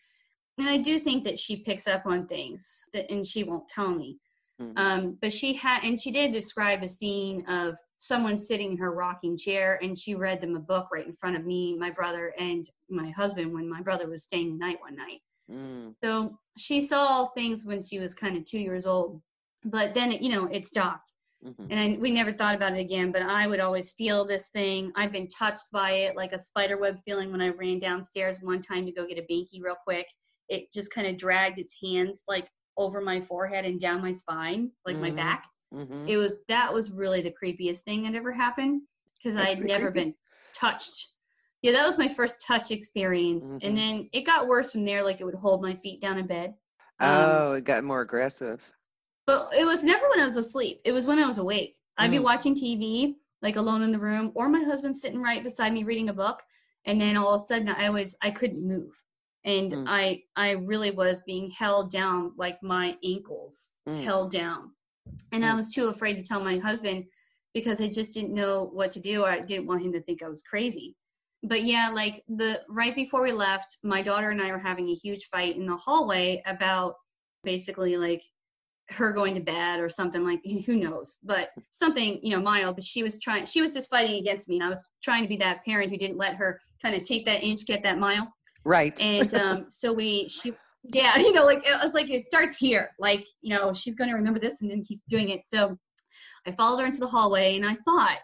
and 0.58 0.68
i 0.68 0.76
do 0.76 0.98
think 0.98 1.24
that 1.24 1.38
she 1.38 1.56
picks 1.56 1.86
up 1.86 2.06
on 2.06 2.26
things 2.26 2.84
that 2.92 3.10
and 3.10 3.26
she 3.26 3.44
won't 3.44 3.68
tell 3.68 3.94
me 3.94 4.18
Mhm. 4.60 4.78
um, 4.78 5.18
but 5.20 5.32
she 5.32 5.54
had, 5.54 5.82
and 5.82 5.98
she 5.98 6.10
did 6.10 6.30
describe 6.30 6.82
a 6.82 6.88
scene 6.88 7.44
of 7.46 7.74
someone 7.96 8.36
sitting 8.36 8.72
in 8.72 8.76
her 8.76 8.92
rocking 8.92 9.36
chair, 9.36 9.78
and 9.82 9.98
she 9.98 10.14
read 10.14 10.40
them 10.40 10.56
a 10.56 10.60
book 10.60 10.88
right 10.92 11.06
in 11.06 11.12
front 11.14 11.36
of 11.36 11.46
me, 11.46 11.74
my 11.76 11.90
brother, 11.90 12.34
and 12.38 12.68
my 12.90 13.10
husband 13.10 13.52
when 13.52 13.68
my 13.68 13.80
brother 13.80 14.08
was 14.08 14.24
staying 14.24 14.50
the 14.50 14.58
night 14.66 14.80
one 14.80 14.94
night. 14.94 15.20
Mm. 15.50 15.94
So 16.04 16.38
she 16.58 16.80
saw 16.82 17.28
things 17.28 17.64
when 17.64 17.82
she 17.82 17.98
was 17.98 18.14
kind 18.14 18.36
of 18.36 18.44
two 18.44 18.58
years 18.58 18.86
old, 18.86 19.22
but 19.64 19.94
then 19.94 20.12
it, 20.12 20.20
you 20.20 20.30
know 20.30 20.44
it 20.46 20.66
stopped, 20.68 21.12
Mhm. 21.44 21.70
and 21.70 21.80
I, 21.96 21.98
we 21.98 22.10
never 22.10 22.32
thought 22.32 22.54
about 22.54 22.76
it 22.76 22.80
again. 22.80 23.12
But 23.12 23.22
I 23.22 23.46
would 23.46 23.60
always 23.60 23.92
feel 23.92 24.24
this 24.24 24.50
thing. 24.50 24.92
I've 24.96 25.12
been 25.12 25.28
touched 25.28 25.70
by 25.72 25.92
it, 25.92 26.16
like 26.16 26.32
a 26.32 26.38
spider 26.38 26.78
web 26.78 26.98
feeling 27.04 27.32
when 27.32 27.40
I 27.40 27.48
ran 27.48 27.78
downstairs 27.78 28.38
one 28.40 28.60
time 28.60 28.86
to 28.86 28.92
go 28.92 29.06
get 29.06 29.18
a 29.18 29.22
binky 29.32 29.60
real 29.62 29.76
quick. 29.84 30.06
It 30.48 30.72
just 30.72 30.92
kind 30.92 31.06
of 31.06 31.16
dragged 31.16 31.58
its 31.58 31.76
hands 31.82 32.24
like 32.28 32.48
over 32.76 33.00
my 33.00 33.20
forehead 33.20 33.64
and 33.64 33.80
down 33.80 34.00
my 34.02 34.12
spine, 34.12 34.72
like 34.86 35.00
my 35.00 35.10
Mhm. 35.10 35.16
back. 35.16 35.48
Mhm. 35.72 36.08
It 36.08 36.16
was 36.16 36.34
that 36.48 36.72
was 36.72 36.90
really 36.92 37.22
the 37.22 37.32
creepiest 37.42 37.82
thing 37.82 38.02
that 38.02 38.14
ever 38.14 38.32
happened 38.32 38.82
because 39.16 39.36
I 39.36 39.44
had 39.46 39.60
never 39.60 39.90
creepy. 39.90 40.00
been 40.10 40.14
touched. 40.54 41.08
Yeah, 41.62 41.72
that 41.72 41.86
was 41.86 41.96
my 41.98 42.08
first 42.08 42.40
touch 42.44 42.70
experience, 42.72 43.56
and 43.62 43.76
then 43.78 44.08
it 44.12 44.22
got 44.22 44.48
worse 44.48 44.72
from 44.72 44.84
there. 44.84 45.02
Like 45.04 45.20
it 45.20 45.24
would 45.24 45.34
hold 45.36 45.62
my 45.62 45.76
feet 45.76 46.00
down 46.00 46.18
in 46.18 46.26
bed. 46.26 46.54
Um, 47.00 47.08
Oh, 47.08 47.52
it 47.54 47.64
got 47.64 47.84
more 47.84 48.00
aggressive. 48.00 48.72
But 49.32 49.56
it 49.58 49.64
was 49.64 49.82
never 49.84 50.08
when 50.08 50.20
I 50.20 50.26
was 50.26 50.36
asleep. 50.36 50.80
It 50.84 50.92
was 50.92 51.06
when 51.06 51.18
I 51.18 51.26
was 51.26 51.38
awake. 51.38 51.78
I'd 51.98 52.10
be 52.10 52.18
Mm. 52.18 52.24
watching 52.24 52.54
TV, 52.54 53.16
like 53.40 53.56
alone 53.56 53.82
in 53.82 53.92
the 53.92 53.98
room, 53.98 54.32
or 54.34 54.48
my 54.48 54.62
husband 54.62 54.96
sitting 54.96 55.20
right 55.20 55.42
beside 55.42 55.72
me 55.72 55.84
reading 55.84 56.08
a 56.08 56.14
book, 56.14 56.42
and 56.84 57.00
then 57.00 57.16
all 57.16 57.34
of 57.34 57.42
a 57.42 57.44
sudden 57.44 57.68
I 57.68 57.90
was 57.90 58.16
I 58.22 58.30
couldn't 58.30 58.66
move, 58.66 58.92
and 59.44 59.72
Mm. 59.72 59.84
I 59.86 60.22
I 60.36 60.50
really 60.52 60.90
was 60.90 61.20
being 61.22 61.50
held 61.50 61.90
down, 61.90 62.32
like 62.36 62.62
my 62.62 62.98
ankles 63.04 63.78
Mm. 63.88 64.04
held 64.04 64.30
down, 64.30 64.74
and 65.32 65.44
I 65.44 65.52
Mm. 65.52 65.56
was 65.56 65.72
too 65.72 65.88
afraid 65.88 66.16
to 66.18 66.22
tell 66.22 66.42
my 66.42 66.58
husband 66.58 67.06
because 67.54 67.80
I 67.80 67.88
just 67.88 68.12
didn't 68.12 68.34
know 68.34 68.64
what 68.64 68.92
to 68.92 69.00
do. 69.00 69.24
I 69.24 69.40
didn't 69.40 69.66
want 69.66 69.82
him 69.82 69.92
to 69.92 70.02
think 70.02 70.22
I 70.22 70.28
was 70.28 70.42
crazy. 70.42 70.96
But 71.42 71.64
yeah, 71.64 71.90
like 71.90 72.24
the 72.28 72.64
right 72.68 72.94
before 72.94 73.22
we 73.22 73.32
left, 73.32 73.78
my 73.82 74.00
daughter 74.02 74.30
and 74.30 74.40
I 74.40 74.52
were 74.52 74.58
having 74.58 74.88
a 74.88 74.94
huge 74.94 75.26
fight 75.26 75.56
in 75.56 75.66
the 75.66 75.76
hallway 75.76 76.42
about 76.46 76.96
basically 77.44 77.96
like 77.96 78.22
her 78.92 79.12
going 79.12 79.34
to 79.34 79.40
bed 79.40 79.80
or 79.80 79.88
something 79.88 80.24
like 80.24 80.40
who 80.66 80.76
knows? 80.76 81.18
But 81.22 81.50
something 81.70 82.18
you 82.22 82.34
know 82.34 82.42
mild 82.42 82.76
but 82.76 82.84
she 82.84 83.02
was 83.02 83.18
trying 83.18 83.46
she 83.46 83.60
was 83.60 83.74
just 83.74 83.90
fighting 83.90 84.18
against 84.18 84.48
me 84.48 84.56
and 84.56 84.64
i 84.64 84.68
was 84.68 84.86
trying 85.02 85.22
to 85.22 85.28
be 85.28 85.36
that 85.38 85.64
parent 85.64 85.90
who 85.90 85.96
didn't 85.96 86.16
let 86.16 86.34
her 86.34 86.60
kind 86.80 86.94
of 86.94 87.02
take 87.02 87.24
that 87.24 87.42
inch 87.42 87.66
get 87.66 87.82
that 87.82 87.98
mile. 87.98 88.32
Right. 88.64 89.00
and 89.00 89.34
um 89.42 89.64
so 89.68 89.92
we 89.92 90.28
she 90.28 90.52
yeah 90.84 91.16
you 91.18 91.32
know 91.32 91.44
like 91.44 91.66
it 91.66 91.76
was 91.82 91.94
like 91.94 92.10
it 92.10 92.24
starts 92.24 92.56
here. 92.56 92.90
Like 92.98 93.26
you 93.40 93.54
know 93.54 93.72
she's 93.72 93.94
going 93.94 94.10
to 94.10 94.16
remember 94.16 94.40
this 94.40 94.62
and 94.62 94.70
then 94.70 94.84
keep 94.84 95.00
doing 95.08 95.30
it. 95.30 95.42
So 95.46 95.78
i 96.46 96.52
followed 96.52 96.80
her 96.80 96.86
into 96.86 96.98
the 96.98 97.06
hallway 97.06 97.56
and 97.56 97.66
i 97.66 97.74
thought 97.84 98.18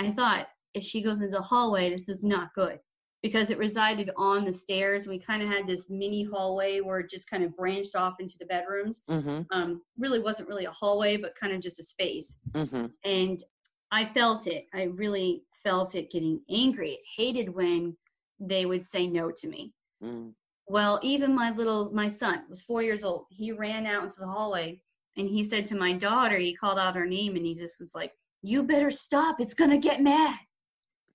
i 0.00 0.10
thought 0.10 0.46
if 0.74 0.82
she 0.82 1.02
goes 1.02 1.20
into 1.20 1.36
the 1.36 1.42
hallway 1.42 1.90
this 1.90 2.08
is 2.08 2.24
not 2.24 2.54
good 2.54 2.78
because 3.24 3.48
it 3.48 3.56
resided 3.56 4.10
on 4.18 4.44
the 4.44 4.52
stairs 4.52 5.06
we 5.06 5.18
kind 5.18 5.42
of 5.42 5.48
had 5.48 5.66
this 5.66 5.88
mini 5.88 6.22
hallway 6.22 6.80
where 6.80 7.00
it 7.00 7.08
just 7.08 7.28
kind 7.28 7.42
of 7.42 7.56
branched 7.56 7.96
off 7.96 8.20
into 8.20 8.36
the 8.38 8.44
bedrooms 8.44 9.00
mm-hmm. 9.08 9.40
um, 9.50 9.80
really 9.96 10.20
wasn't 10.20 10.46
really 10.46 10.66
a 10.66 10.70
hallway, 10.70 11.16
but 11.16 11.34
kind 11.34 11.54
of 11.54 11.62
just 11.62 11.80
a 11.80 11.82
space. 11.82 12.36
Mm-hmm. 12.52 12.86
And 13.02 13.42
I 13.90 14.12
felt 14.12 14.46
it. 14.46 14.66
I 14.74 14.84
really 14.84 15.42
felt 15.62 15.94
it 15.94 16.10
getting 16.10 16.38
angry. 16.50 16.90
It 16.90 17.00
hated 17.16 17.48
when 17.48 17.96
they 18.38 18.66
would 18.66 18.82
say 18.82 19.06
no 19.06 19.30
to 19.30 19.48
me. 19.48 19.72
Mm. 20.04 20.32
Well, 20.68 21.00
even 21.02 21.34
my 21.34 21.50
little, 21.50 21.90
my 21.94 22.08
son 22.08 22.42
was 22.50 22.62
four 22.62 22.82
years 22.82 23.04
old. 23.04 23.24
He 23.30 23.52
ran 23.52 23.86
out 23.86 24.02
into 24.02 24.20
the 24.20 24.26
hallway 24.26 24.82
and 25.16 25.26
he 25.26 25.44
said 25.44 25.64
to 25.66 25.76
my 25.76 25.94
daughter, 25.94 26.36
he 26.36 26.54
called 26.54 26.78
out 26.78 26.94
her 26.94 27.06
name 27.06 27.36
and 27.36 27.46
he 27.46 27.54
just 27.54 27.80
was 27.80 27.94
like, 27.94 28.12
You 28.42 28.64
better 28.64 28.90
stop. 28.90 29.40
It's 29.40 29.54
going 29.54 29.70
to 29.70 29.78
get 29.78 30.02
mad. 30.02 30.36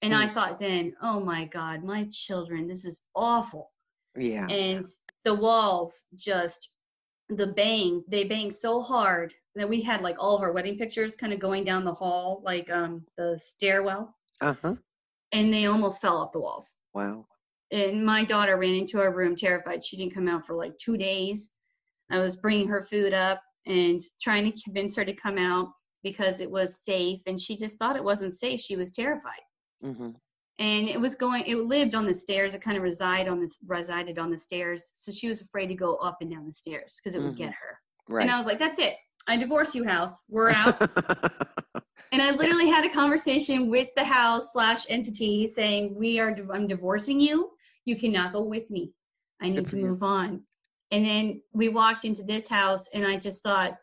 And 0.02 0.14
I 0.16 0.30
thought 0.30 0.60
then, 0.60 0.94
oh 1.02 1.20
my 1.20 1.46
God, 1.46 1.84
my 1.84 2.08
children, 2.10 2.68
this 2.68 2.86
is 2.86 3.02
awful. 3.16 3.72
Yeah. 4.18 4.48
and 4.48 4.86
the 5.24 5.36
walls 5.36 6.06
just 6.16 6.72
the 7.30 7.48
bang 7.48 8.04
they 8.08 8.24
banged 8.24 8.52
so 8.52 8.82
hard 8.82 9.34
that 9.56 9.70
we 9.70 9.82
had 9.82 10.02
like 10.02 10.16
all 10.20 10.36
of 10.36 10.42
our 10.42 10.52
wedding 10.52 10.78
pictures 10.80 11.16
kind 11.16 11.32
of 11.32 11.40
going 11.40 11.64
down 11.64 11.86
the 11.86 11.94
hall 11.94 12.42
like 12.44 12.70
um 12.72 13.06
the 13.18 13.40
stairwell. 13.42 14.16
Uh 14.42 14.56
huh. 14.62 14.76
and 15.32 15.54
they 15.54 15.68
almost 15.68 16.02
fell 16.02 16.18
off 16.18 16.32
the 16.32 16.40
walls. 16.40 16.76
Wow. 16.94 17.28
and 17.72 18.04
my 18.04 18.24
daughter 18.26 18.58
ran 18.58 18.74
into 18.74 19.00
our 19.00 19.14
room 19.16 19.36
terrified. 19.36 19.86
She 19.86 19.96
didn't 19.96 20.16
come 20.16 20.28
out 20.28 20.46
for 20.46 20.56
like 20.56 20.76
two 20.80 20.98
days. 20.98 21.52
I 22.10 22.18
was 22.18 22.36
bringing 22.36 22.68
her 22.68 22.82
food 22.82 23.14
up 23.14 23.42
and 23.68 24.02
trying 24.20 24.52
to 24.52 24.62
convince 24.64 24.96
her 24.96 25.06
to 25.06 25.14
come 25.14 25.38
out 25.38 25.70
because 26.04 26.40
it 26.40 26.50
was 26.50 26.80
safe 26.84 27.22
and 27.28 27.40
she 27.40 27.56
just 27.56 27.78
thought 27.78 27.96
it 27.96 28.04
wasn't 28.04 28.34
safe. 28.34 28.60
She 28.60 28.76
was 28.76 28.90
terrified 28.92 29.44
Mm-hmm. 29.84 30.10
and 30.60 30.88
it 30.90 31.00
was 31.00 31.16
going 31.16 31.44
it 31.46 31.56
lived 31.58 31.96
on 31.96 32.06
the 32.06 32.14
stairs 32.14 32.54
it 32.56 32.62
kind 32.62 32.76
of 32.78 32.84
reside 32.84 33.28
on 33.28 33.40
this 33.40 33.58
resided 33.66 34.20
on 34.20 34.30
the 34.30 34.38
stairs 34.38 34.92
so 34.94 35.12
she 35.12 35.28
was 35.30 35.42
afraid 35.42 35.68
to 35.68 35.76
go 35.76 35.96
up 35.96 36.18
and 36.22 36.30
down 36.32 36.46
the 36.46 36.52
stairs 36.52 37.00
because 37.02 37.16
it 37.16 37.22
would 37.22 37.34
Mm-hmm. 37.36 37.44
get 37.46 37.54
her. 37.54 37.80
Right. 38.10 38.24
and 38.24 38.32
i 38.32 38.38
was 38.38 38.46
like 38.48 38.60
that's 38.60 38.80
it. 38.80 38.96
I 39.28 39.38
divorce 39.38 39.76
you 39.76 39.84
house. 39.86 40.24
We're 40.30 40.50
out. 40.52 40.76
And 42.12 42.22
i 42.24 42.32
literally 42.32 42.68
had 42.68 42.86
a 42.86 42.90
conversation 42.90 43.70
with 43.70 43.90
the 43.96 44.04
house 44.04 44.52
slash 44.54 44.86
entity 44.90 45.46
saying 45.48 45.94
we 45.96 46.20
are 46.20 46.36
i'm 46.54 46.66
divorcing 46.68 47.20
you. 47.20 47.52
You 47.86 47.96
cannot 47.98 48.34
go 48.34 48.42
with 48.42 48.72
me. 48.72 48.94
I 49.42 49.50
need 49.50 49.68
to 49.68 49.78
move 49.78 50.02
on. 50.04 50.42
And 50.92 51.06
then 51.06 51.42
we 51.54 51.70
walked 51.70 52.04
into 52.06 52.24
this 52.24 52.50
house 52.50 52.88
and 52.96 53.06
i 53.06 53.16
just 53.18 53.44
thought 53.44 53.74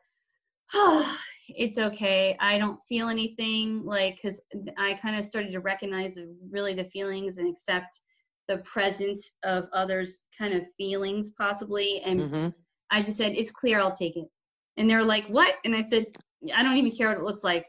oh 0.75 1.19
it's 1.49 1.79
okay 1.79 2.37
i 2.41 2.59
don't 2.59 2.81
feel 2.89 3.09
anything 3.09 3.85
like 3.85 4.17
because 4.17 4.41
i 4.79 4.95
kind 4.95 5.17
of 5.17 5.25
started 5.25 5.53
to 5.53 5.61
recognize 5.61 6.19
really 6.51 6.75
the 6.75 6.85
feelings 6.85 7.39
and 7.39 7.49
accept 7.49 8.01
the 8.49 8.59
presence 8.59 9.31
of 9.45 9.69
others 9.73 10.25
kind 10.37 10.55
of 10.55 10.63
feelings 10.77 11.31
possibly 11.31 12.01
and 12.05 12.21
Mhm. 12.21 12.55
I 12.89 13.03
just 13.03 13.17
said, 13.19 13.33
it's 13.33 13.51
clear, 13.51 13.81
I'll 13.81 13.91
take 13.91 14.17
it. 14.17 14.29
And 14.77 14.89
they're 14.89 15.03
like, 15.03 15.27
what? 15.27 15.57
And 15.65 15.75
I 15.75 15.83
said, 15.83 16.07
I 16.55 16.63
don't 16.63 16.77
even 16.77 16.93
care 16.93 17.09
what 17.09 17.17
it 17.19 17.25
looks 17.25 17.43
like. 17.43 17.67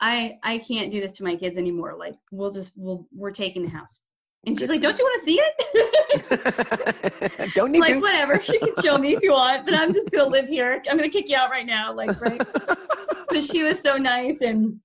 I 0.00 0.40
I 0.42 0.58
can't 0.58 0.90
do 0.90 1.00
this 1.00 1.12
to 1.18 1.22
my 1.24 1.36
kids 1.36 1.56
anymore. 1.56 1.94
Like, 1.96 2.14
we'll 2.32 2.50
just 2.50 2.72
we'll 2.74 3.06
we're 3.14 3.30
taking 3.30 3.62
the 3.62 3.68
house. 3.68 4.00
And 4.44 4.58
she's 4.58 4.68
like, 4.68 4.80
don't 4.80 4.98
you 4.98 5.04
want 5.04 5.20
to 5.20 5.24
see 5.24 5.40
it? 5.40 5.54
Don't 7.54 7.70
need 7.70 7.78
like, 7.78 7.92
to. 7.94 8.00
whatever. 8.00 8.42
You 8.48 8.58
can 8.58 8.72
show 8.82 8.98
me 8.98 9.12
if 9.14 9.22
you 9.22 9.30
want, 9.30 9.64
but 9.66 9.74
I'm 9.74 9.92
just 9.92 10.10
gonna 10.10 10.26
live 10.28 10.48
here. 10.48 10.82
I'm 10.90 10.96
gonna 10.96 11.08
kick 11.08 11.28
you 11.28 11.36
out 11.36 11.48
right 11.50 11.64
now. 11.66 11.92
Like, 11.94 12.20
right? 12.20 12.42
But 13.28 13.44
she 13.44 13.62
was 13.62 13.80
so 13.80 13.96
nice 13.96 14.40
and 14.40 14.78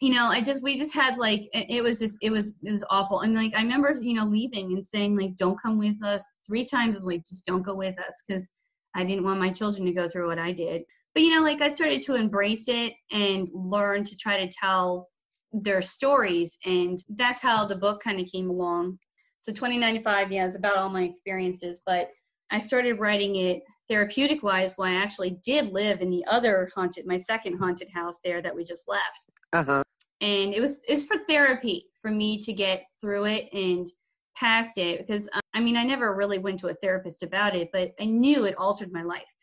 you 0.00 0.12
know 0.12 0.26
i 0.26 0.40
just 0.40 0.62
we 0.62 0.78
just 0.78 0.94
had 0.94 1.16
like 1.16 1.48
it 1.52 1.82
was 1.82 1.98
just 1.98 2.18
it 2.22 2.30
was 2.30 2.54
it 2.62 2.70
was 2.70 2.84
awful. 2.90 3.20
And 3.20 3.34
like 3.34 3.54
i 3.56 3.62
remember 3.62 3.94
you 4.00 4.14
know 4.14 4.24
leaving 4.24 4.72
and 4.72 4.86
saying 4.86 5.16
like 5.16 5.36
don't 5.36 5.60
come 5.60 5.78
with 5.78 6.02
us. 6.04 6.24
Three 6.46 6.64
times 6.64 6.96
I'm 6.96 7.04
like 7.04 7.26
just 7.26 7.46
don't 7.46 7.62
go 7.62 7.74
with 7.74 7.98
us 7.98 8.22
because 8.26 8.48
i 8.94 9.04
didn't 9.04 9.24
want 9.24 9.40
my 9.40 9.50
children 9.50 9.86
to 9.86 9.92
go 9.92 10.08
through 10.08 10.28
what 10.28 10.38
i 10.38 10.52
did. 10.52 10.82
But 11.14 11.22
you 11.22 11.34
know 11.34 11.42
like 11.42 11.60
i 11.60 11.68
started 11.68 12.00
to 12.02 12.14
embrace 12.14 12.68
it 12.68 12.94
and 13.12 13.48
learn 13.52 14.04
to 14.04 14.16
try 14.16 14.44
to 14.44 14.52
tell 14.52 15.08
their 15.52 15.82
stories 15.82 16.58
and 16.64 17.02
that's 17.16 17.40
how 17.40 17.64
the 17.64 17.76
book 17.76 18.02
kind 18.02 18.20
of 18.20 18.30
came 18.30 18.50
along. 18.50 18.98
So 19.40 19.52
2095 19.52 20.32
yeah 20.32 20.46
it's 20.46 20.56
about 20.56 20.76
all 20.76 20.90
my 20.90 21.02
experiences 21.02 21.80
but 21.86 22.10
i 22.50 22.58
started 22.58 23.00
writing 23.00 23.36
it 23.36 23.62
therapeutic 23.88 24.42
wise 24.42 24.76
when 24.76 24.92
i 24.92 24.96
actually 25.02 25.30
did 25.42 25.72
live 25.72 26.00
in 26.00 26.10
the 26.10 26.24
other 26.26 26.68
haunted 26.74 27.06
my 27.06 27.16
second 27.16 27.56
haunted 27.58 27.88
house 27.88 28.18
there 28.24 28.42
that 28.42 28.54
we 28.54 28.64
just 28.64 28.88
left 28.88 29.26
Uh-huh. 29.52 29.82
and 30.20 30.52
it 30.54 30.60
was 30.60 30.80
it's 30.88 31.04
for 31.04 31.16
therapy 31.28 31.86
for 32.02 32.10
me 32.10 32.38
to 32.38 32.52
get 32.52 32.84
through 33.00 33.24
it 33.24 33.48
and 33.52 33.88
past 34.36 34.78
it 34.78 35.04
because 35.06 35.28
uh, 35.32 35.40
i 35.54 35.60
mean 35.60 35.76
i 35.76 35.82
never 35.82 36.14
really 36.14 36.38
went 36.38 36.60
to 36.60 36.68
a 36.68 36.74
therapist 36.74 37.22
about 37.22 37.56
it 37.56 37.68
but 37.72 37.92
i 38.00 38.04
knew 38.04 38.44
it 38.44 38.56
altered 38.58 38.92
my 38.92 39.02
life 39.02 39.34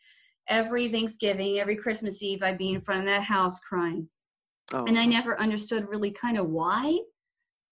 every 0.48 0.88
thanksgiving 0.88 1.58
every 1.58 1.76
christmas 1.76 2.22
eve 2.22 2.42
i'd 2.42 2.56
be 2.58 2.70
in 2.72 2.80
front 2.80 3.00
of 3.00 3.06
that 3.06 3.22
house 3.22 3.60
crying 3.60 4.08
Oh. 4.72 4.84
and 4.88 4.98
i 4.98 5.06
never 5.06 5.38
understood 5.40 5.88
really 5.88 6.10
kind 6.10 6.36
of 6.36 6.48
why 6.48 6.98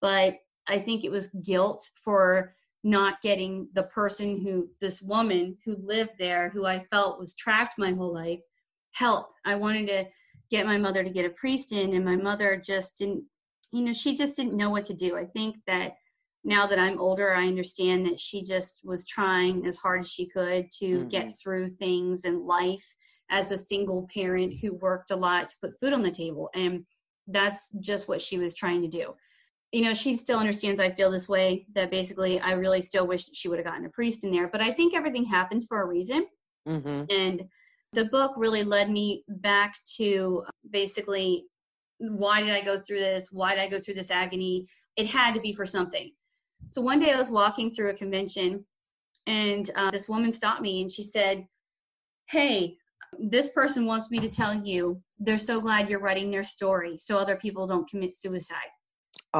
but 0.01 0.37
i 0.67 0.77
think 0.79 1.03
it 1.03 1.11
was 1.11 1.27
guilt 1.43 1.89
for 2.01 2.55
not 2.85 3.21
getting 3.21 3.67
the 3.73 3.83
person 3.83 4.39
who 4.39 4.69
this 4.79 5.01
woman 5.01 5.57
who 5.65 5.75
lived 5.83 6.13
there 6.17 6.49
who 6.49 6.65
i 6.65 6.79
felt 6.91 7.19
was 7.19 7.33
trapped 7.33 7.73
my 7.77 7.91
whole 7.91 8.13
life 8.13 8.39
help. 8.95 9.33
I 9.45 9.55
wanted 9.55 9.87
to 9.87 10.05
get 10.49 10.65
my 10.65 10.77
mother 10.77 11.03
to 11.03 11.09
get 11.09 11.25
a 11.25 11.29
priest 11.31 11.71
in 11.71 11.93
and 11.93 12.05
my 12.05 12.15
mother 12.15 12.61
just 12.63 12.97
didn't 12.97 13.23
you 13.71 13.83
know 13.83 13.93
she 13.93 14.15
just 14.15 14.35
didn't 14.35 14.55
know 14.55 14.69
what 14.69 14.85
to 14.85 14.93
do. 14.93 15.17
I 15.17 15.25
think 15.25 15.57
that 15.67 15.95
now 16.47 16.67
that 16.67 16.77
i'm 16.77 16.99
older 16.99 17.33
i 17.33 17.47
understand 17.47 18.05
that 18.05 18.19
she 18.19 18.43
just 18.43 18.79
was 18.83 19.03
trying 19.03 19.65
as 19.65 19.77
hard 19.77 20.01
as 20.01 20.11
she 20.11 20.27
could 20.27 20.69
to 20.69 20.99
mm-hmm. 20.99 21.07
get 21.07 21.31
through 21.41 21.67
things 21.67 22.23
in 22.23 22.45
life 22.45 22.85
as 23.31 23.51
a 23.51 23.57
single 23.57 24.07
parent 24.13 24.53
who 24.61 24.75
worked 24.75 25.09
a 25.09 25.15
lot 25.15 25.49
to 25.49 25.55
put 25.59 25.73
food 25.79 25.91
on 25.91 26.03
the 26.03 26.11
table 26.11 26.51
and 26.53 26.85
that's 27.29 27.71
just 27.79 28.07
what 28.07 28.21
she 28.21 28.37
was 28.37 28.53
trying 28.53 28.79
to 28.79 28.87
do 28.87 29.11
you 29.75 29.81
know 29.81 29.93
she 29.93 30.15
still 30.15 30.39
understands 30.39 30.79
i 30.79 30.89
feel 30.89 31.11
this 31.11 31.27
way 31.27 31.65
that 31.73 31.91
basically 31.91 32.39
i 32.39 32.51
really 32.51 32.81
still 32.81 33.05
wish 33.05 33.25
that 33.25 33.35
she 33.35 33.49
would 33.49 33.59
have 33.59 33.65
gotten 33.65 33.85
a 33.85 33.89
priest 33.89 34.23
in 34.23 34.31
there 34.31 34.47
but 34.47 34.61
i 34.61 34.71
think 34.71 34.95
everything 34.95 35.25
happens 35.25 35.65
for 35.65 35.81
a 35.81 35.85
reason 35.85 36.25
Mhm. 36.67 37.11
and 37.11 37.43
the 37.93 38.05
book 38.05 38.33
really 38.37 38.63
led 38.63 38.89
me 38.89 39.23
back 39.27 39.75
to 39.97 40.43
basically 40.69 41.45
why 41.99 42.41
did 42.41 42.51
I 42.51 42.61
go 42.61 42.77
through 42.77 42.99
this? 42.99 43.31
Why 43.31 43.55
did 43.55 43.61
I 43.61 43.69
go 43.69 43.79
through 43.79 43.93
this 43.93 44.11
agony? 44.11 44.67
It 44.97 45.05
had 45.07 45.33
to 45.33 45.39
be 45.39 45.53
for 45.53 45.65
something. 45.65 46.11
So 46.69 46.81
one 46.81 46.99
day 46.99 47.13
I 47.13 47.17
was 47.17 47.31
walking 47.31 47.69
through 47.69 47.89
a 47.91 47.93
convention 47.93 48.65
and 49.27 49.69
uh, 49.75 49.91
this 49.91 50.09
woman 50.09 50.33
stopped 50.33 50.61
me 50.61 50.81
and 50.81 50.91
she 50.91 51.03
said, 51.03 51.47
Hey, 52.27 52.77
this 53.17 53.49
person 53.49 53.85
wants 53.85 54.11
me 54.11 54.19
to 54.19 54.29
tell 54.29 54.53
you 54.53 55.01
they're 55.19 55.37
so 55.37 55.61
glad 55.61 55.89
you're 55.89 56.01
writing 56.01 56.29
their 56.29 56.43
story 56.43 56.97
so 56.97 57.17
other 57.17 57.37
people 57.37 57.65
don't 57.65 57.89
commit 57.89 58.13
suicide. 58.13 58.71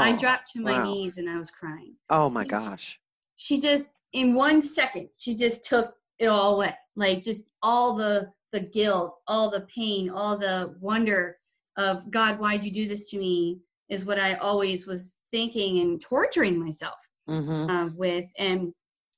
I 0.02 0.12
Oh, 0.14 0.18
dropped 0.18 0.52
to 0.54 0.62
my 0.62 0.74
wow. 0.74 0.84
knees 0.86 1.18
and 1.18 1.30
I 1.30 1.38
was 1.38 1.52
crying. 1.52 1.96
Oh 2.10 2.30
my 2.30 2.44
gosh. 2.44 3.00
she 3.38 3.60
just 3.60 3.94
in 4.14 4.34
one 4.34 4.62
second 4.62 5.10
she 5.18 5.36
just 5.36 5.66
took 5.66 5.94
it 6.20 6.28
all 6.28 6.56
away. 6.56 6.74
Like 6.96 7.22
just 7.22 7.46
all 7.62 7.96
the 7.96 8.32
the 8.54 8.62
guilt 8.62 9.18
all 9.28 9.50
the 9.52 9.62
pain 9.62 10.10
all 10.10 10.38
the 10.38 10.76
wonder 10.80 11.38
of 11.78 12.10
god 12.10 12.40
why'd 12.40 12.64
you 12.64 12.72
do 12.72 12.88
this 12.88 13.10
to 13.10 13.18
me? 13.18 13.60
is 13.90 14.06
what 14.06 14.18
i 14.20 14.34
always 14.36 14.88
was 14.88 15.18
thinking 15.32 15.80
and 15.80 16.02
torturing 16.02 16.58
myself 16.64 16.96
hmm 17.28 17.68
uh, 17.70 17.88
with. 17.96 18.26
And 18.38 18.74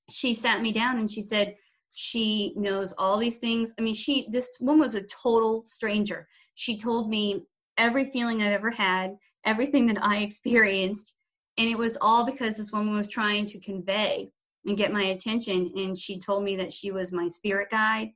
she 0.10 0.34
sat 0.34 0.62
me 0.62 0.72
down 0.72 0.98
and 1.00 1.10
she 1.10 1.22
said 1.22 1.56
she 1.94 2.54
knows 2.56 2.94
all 2.98 3.18
these 3.18 3.38
things. 3.40 3.74
I 3.78 3.82
mean 3.82 3.94
she 3.96 4.28
this 4.32 4.50
woman 4.60 4.80
was 4.82 4.96
a 4.96 5.02
total 5.24 5.64
stranger. 5.66 6.28
She 6.56 6.78
told 6.78 7.10
me 7.10 7.44
every 7.78 8.06
feeling 8.06 8.42
i've 8.42 8.54
ever 8.54 8.72
had 8.72 9.16
everything 9.48 9.88
that 9.88 10.02
i 10.04 10.18
experienced 10.18 11.14
and 11.58 11.68
it 11.68 11.78
was 11.78 11.98
all 12.02 12.26
because 12.26 12.56
this 12.58 12.72
woman 12.72 12.96
was 12.96 13.08
trying 13.08 13.46
to 13.46 13.60
convey 13.60 14.30
and 14.66 14.78
get 14.78 14.94
my 14.94 15.04
attention 15.06 15.72
and 15.76 15.98
she 15.98 16.20
told 16.20 16.44
me 16.44 16.56
that 16.56 16.74
she 16.74 16.92
was 16.92 17.12
my 17.12 17.28
spirit 17.28 17.70
guide 17.72 18.10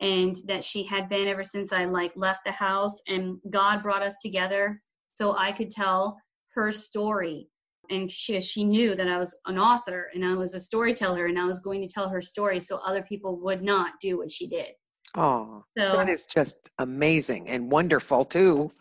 and 0.00 0.36
that 0.46 0.64
she 0.64 0.82
had 0.82 1.08
been 1.08 1.28
ever 1.28 1.44
since 1.44 1.72
i 1.72 1.84
like 1.84 2.12
left 2.16 2.44
the 2.44 2.52
house 2.52 3.00
and 3.08 3.38
god 3.48 3.82
brought 3.82 4.02
us 4.02 4.16
together 4.20 4.82
so 5.14 5.36
i 5.38 5.52
could 5.52 5.70
tell 5.70 6.18
her 6.54 6.70
story 6.70 7.48
and 7.90 8.10
she 8.10 8.40
she 8.40 8.64
knew 8.64 8.94
that 8.94 9.08
I 9.08 9.18
was 9.18 9.36
an 9.46 9.58
author 9.58 10.08
and 10.14 10.24
I 10.24 10.34
was 10.34 10.54
a 10.54 10.60
storyteller 10.60 11.26
and 11.26 11.38
I 11.38 11.44
was 11.44 11.60
going 11.60 11.80
to 11.82 11.88
tell 11.88 12.08
her 12.08 12.22
story 12.22 12.60
so 12.60 12.76
other 12.76 13.02
people 13.02 13.38
would 13.40 13.62
not 13.62 13.92
do 14.00 14.18
what 14.18 14.30
she 14.30 14.46
did. 14.46 14.68
Oh, 15.14 15.64
So 15.76 15.92
that 15.92 16.08
is 16.08 16.26
just 16.26 16.70
amazing 16.78 17.48
and 17.48 17.70
wonderful 17.70 18.24
too. 18.24 18.72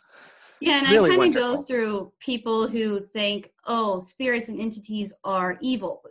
Yeah, 0.61 0.77
and 0.77 0.89
really 0.89 1.11
I 1.11 1.17
kind 1.17 1.35
of 1.35 1.41
go 1.41 1.57
through 1.57 2.13
people 2.19 2.67
who 2.67 2.99
think, 2.99 3.51
oh, 3.65 3.99
spirits 3.99 4.47
and 4.47 4.59
entities 4.59 5.11
are 5.23 5.57
evil. 5.59 6.03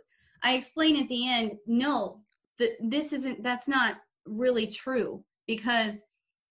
I 0.43 0.53
explain 0.55 1.01
at 1.01 1.07
the 1.07 1.29
end, 1.29 1.55
no, 1.65 2.19
th- 2.57 2.77
this 2.81 3.13
isn't. 3.13 3.43
That's 3.43 3.69
not 3.69 3.97
really 4.25 4.67
true 4.67 5.23
because 5.47 6.03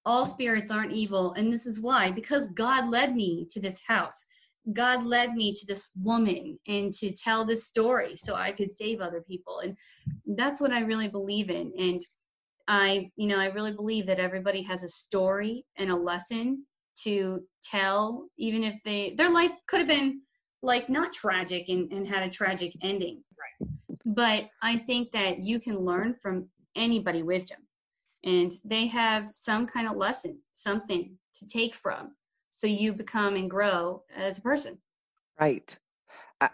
all 0.07 0.25
spirits 0.25 0.71
aren't 0.71 0.93
evil, 0.93 1.35
and 1.35 1.53
this 1.53 1.67
is 1.67 1.81
why 1.81 2.11
because 2.11 2.47
God 2.49 2.89
led 2.89 3.15
me 3.15 3.47
to 3.51 3.61
this 3.61 3.83
house. 3.87 4.25
God 4.73 5.05
led 5.05 5.35
me 5.35 5.53
to 5.55 5.67
this 5.67 5.89
woman 6.03 6.59
and 6.69 6.93
to 6.95 7.13
tell 7.13 7.45
this 7.45 7.67
story 7.67 8.17
so 8.17 8.35
I 8.35 8.53
could 8.53 8.71
save 8.71 9.01
other 9.01 9.23
people. 9.23 9.61
And 9.61 9.77
that's 10.37 10.61
what 10.61 10.71
I 10.71 10.81
really 10.81 11.09
believe 11.09 11.49
in. 11.49 11.73
And 11.79 12.07
I, 12.69 13.11
you 13.17 13.27
know, 13.27 13.39
I 13.39 13.47
really 13.47 13.73
believe 13.73 14.07
that 14.07 14.21
everybody 14.21 14.63
has 14.63 14.85
a 14.85 14.89
story 14.89 15.65
and 15.77 15.91
a 15.91 15.97
lesson 15.97 16.67
to 17.05 17.43
tell, 17.63 18.29
even 18.39 18.65
if 18.65 18.77
they 18.85 19.15
their 19.17 19.31
life 19.31 19.53
could 19.67 19.81
have 19.81 19.89
been 19.89 20.23
like 20.63 20.89
not 20.89 21.13
tragic 21.13 21.69
and, 21.69 21.91
and 21.93 22.07
had 22.07 22.23
a 22.23 22.31
tragic 22.31 22.73
ending. 22.83 23.23
Right. 23.39 23.71
But 24.15 24.49
I 24.63 24.77
think 24.77 25.11
that 25.13 25.41
you 25.41 25.59
can 25.61 25.79
learn 25.79 26.15
from 26.15 26.49
anybody 26.77 27.23
wisdom. 27.23 27.59
And 28.25 28.53
they 28.65 28.87
have 28.89 29.31
some 29.33 29.67
kind 29.67 29.89
of 29.89 29.97
lesson, 29.97 30.39
something 30.53 31.17
to 31.35 31.47
take 31.47 31.75
from 31.75 32.13
so 32.51 32.67
you 32.67 32.93
become 32.93 33.37
and 33.37 33.49
grow 33.49 34.03
as 34.15 34.39
a 34.39 34.43
person. 34.43 34.77
Right. 35.41 35.77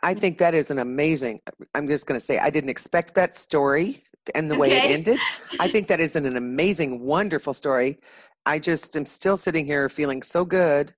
I, 0.03 0.15
think 0.15 0.39
that 0.39 0.53
is 0.55 0.71
an 0.73 0.81
amazing. 0.81 1.41
I'm 1.75 1.87
just 1.87 2.07
going 2.07 2.19
to 2.19 2.25
say 2.25 2.39
I 2.39 2.51
didn't 2.51 2.71
expect 2.71 3.15
that 3.15 3.35
story 3.35 4.03
and 4.35 4.51
the 4.51 4.59
way 4.59 4.73
it 4.73 4.91
ended. 4.91 5.19
I 5.61 5.69
think 5.69 5.87
that 5.89 6.01
is 6.01 6.17
an, 6.17 6.27
an 6.27 6.37
amazing, 6.37 7.01
wonderful 7.01 7.55
story. 7.55 7.99
I 8.47 8.61
just 8.61 8.97
am 8.97 9.05
still 9.05 9.37
sitting 9.37 9.67
here 9.67 9.89
feeling 9.89 10.23
so 10.23 10.45
good 10.45 10.95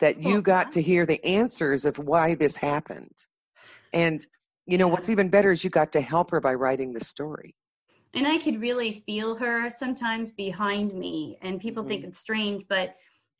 that 0.00 0.22
you 0.22 0.42
got 0.42 0.72
to 0.72 0.82
hear 0.82 1.06
the 1.06 1.24
answers 1.24 1.84
of 1.84 1.98
why 1.98 2.34
this 2.34 2.56
happened. 2.56 3.26
And 3.92 4.26
you 4.66 4.76
know 4.76 4.88
what's 4.88 5.08
even 5.08 5.28
better 5.28 5.52
is 5.52 5.62
you 5.62 5.70
got 5.70 5.92
to 5.92 6.00
help 6.00 6.32
her 6.32 6.40
by 6.40 6.54
writing 6.54 6.92
the 6.92 7.00
story. 7.00 7.54
and 8.14 8.26
I 8.26 8.38
could 8.38 8.60
really 8.60 9.02
feel 9.06 9.34
her 9.36 9.68
sometimes 9.70 10.32
behind 10.32 10.94
me, 10.94 11.38
and 11.42 11.60
people 11.60 11.84
think 11.84 12.02
mm-hmm. 12.02 12.10
it's 12.10 12.20
strange, 12.20 12.64
but 12.68 12.94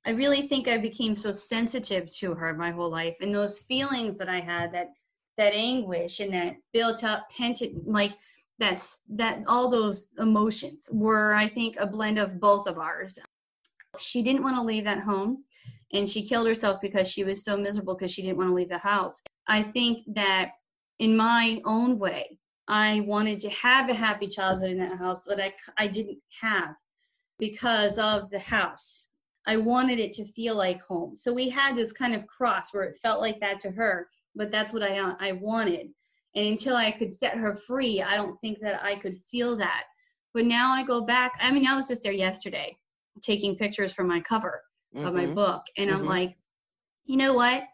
I 0.06 0.10
really 0.10 0.48
think 0.48 0.68
I 0.68 0.78
became 0.78 1.14
so 1.14 1.32
sensitive 1.32 2.14
to 2.16 2.34
her 2.34 2.52
my 2.54 2.70
whole 2.70 2.90
life, 2.90 3.16
and 3.20 3.34
those 3.34 3.60
feelings 3.60 4.18
that 4.18 4.28
I 4.28 4.40
had 4.40 4.72
that 4.72 4.90
that 5.36 5.52
anguish 5.52 6.20
and 6.20 6.32
that 6.32 6.56
built 6.72 7.02
up 7.02 7.28
penitent 7.36 7.88
like 7.88 8.12
that's 8.58 9.02
that 9.08 9.42
all 9.46 9.68
those 9.68 10.10
emotions 10.18 10.88
were 10.92 11.34
i 11.34 11.48
think 11.48 11.76
a 11.78 11.86
blend 11.86 12.18
of 12.18 12.40
both 12.40 12.66
of 12.66 12.78
ours. 12.78 13.18
She 13.98 14.22
didn't 14.22 14.42
want 14.42 14.56
to 14.56 14.62
leave 14.62 14.84
that 14.84 15.00
home 15.00 15.44
and 15.92 16.08
she 16.08 16.26
killed 16.26 16.48
herself 16.48 16.80
because 16.80 17.08
she 17.08 17.22
was 17.22 17.44
so 17.44 17.56
miserable 17.56 17.94
because 17.94 18.12
she 18.12 18.22
didn't 18.22 18.38
want 18.38 18.50
to 18.50 18.54
leave 18.54 18.68
the 18.68 18.78
house. 18.78 19.22
I 19.46 19.62
think 19.62 20.00
that 20.14 20.50
in 20.98 21.16
my 21.16 21.60
own 21.64 21.98
way 21.98 22.38
i 22.68 23.00
wanted 23.00 23.38
to 23.40 23.50
have 23.50 23.90
a 23.90 23.94
happy 23.94 24.26
childhood 24.26 24.70
in 24.70 24.78
that 24.78 24.96
house 24.96 25.24
but 25.26 25.40
i, 25.40 25.52
I 25.76 25.86
didn't 25.86 26.18
have 26.40 26.74
because 27.38 27.98
of 27.98 28.30
the 28.30 28.38
house. 28.38 29.08
I 29.46 29.56
wanted 29.56 29.98
it 29.98 30.12
to 30.12 30.24
feel 30.24 30.54
like 30.54 30.80
home. 30.80 31.16
So 31.16 31.32
we 31.32 31.50
had 31.50 31.76
this 31.76 31.92
kind 31.92 32.14
of 32.14 32.26
cross 32.26 32.72
where 32.72 32.84
it 32.84 32.96
felt 32.96 33.20
like 33.20 33.40
that 33.40 33.60
to 33.60 33.70
her 33.72 34.08
but 34.34 34.50
that's 34.50 34.72
what 34.72 34.82
i 34.82 34.96
i 35.20 35.32
wanted 35.32 35.88
and 36.34 36.46
until 36.46 36.76
i 36.76 36.90
could 36.90 37.12
set 37.12 37.36
her 37.36 37.54
free 37.54 38.02
i 38.02 38.16
don't 38.16 38.40
think 38.40 38.58
that 38.60 38.82
i 38.82 38.94
could 38.94 39.16
feel 39.18 39.56
that 39.56 39.84
but 40.32 40.44
now 40.44 40.72
i 40.72 40.82
go 40.82 41.04
back 41.04 41.32
i 41.40 41.50
mean 41.50 41.66
i 41.66 41.76
was 41.76 41.88
just 41.88 42.02
there 42.02 42.12
yesterday 42.12 42.76
taking 43.22 43.56
pictures 43.56 43.92
for 43.92 44.04
my 44.04 44.20
cover 44.20 44.62
mm-hmm. 44.94 45.06
of 45.06 45.14
my 45.14 45.24
mm-hmm. 45.24 45.34
book 45.34 45.62
and 45.76 45.90
mm-hmm. 45.90 46.00
i'm 46.00 46.06
like 46.06 46.36
you 47.04 47.16
know 47.16 47.34
what 47.34 47.64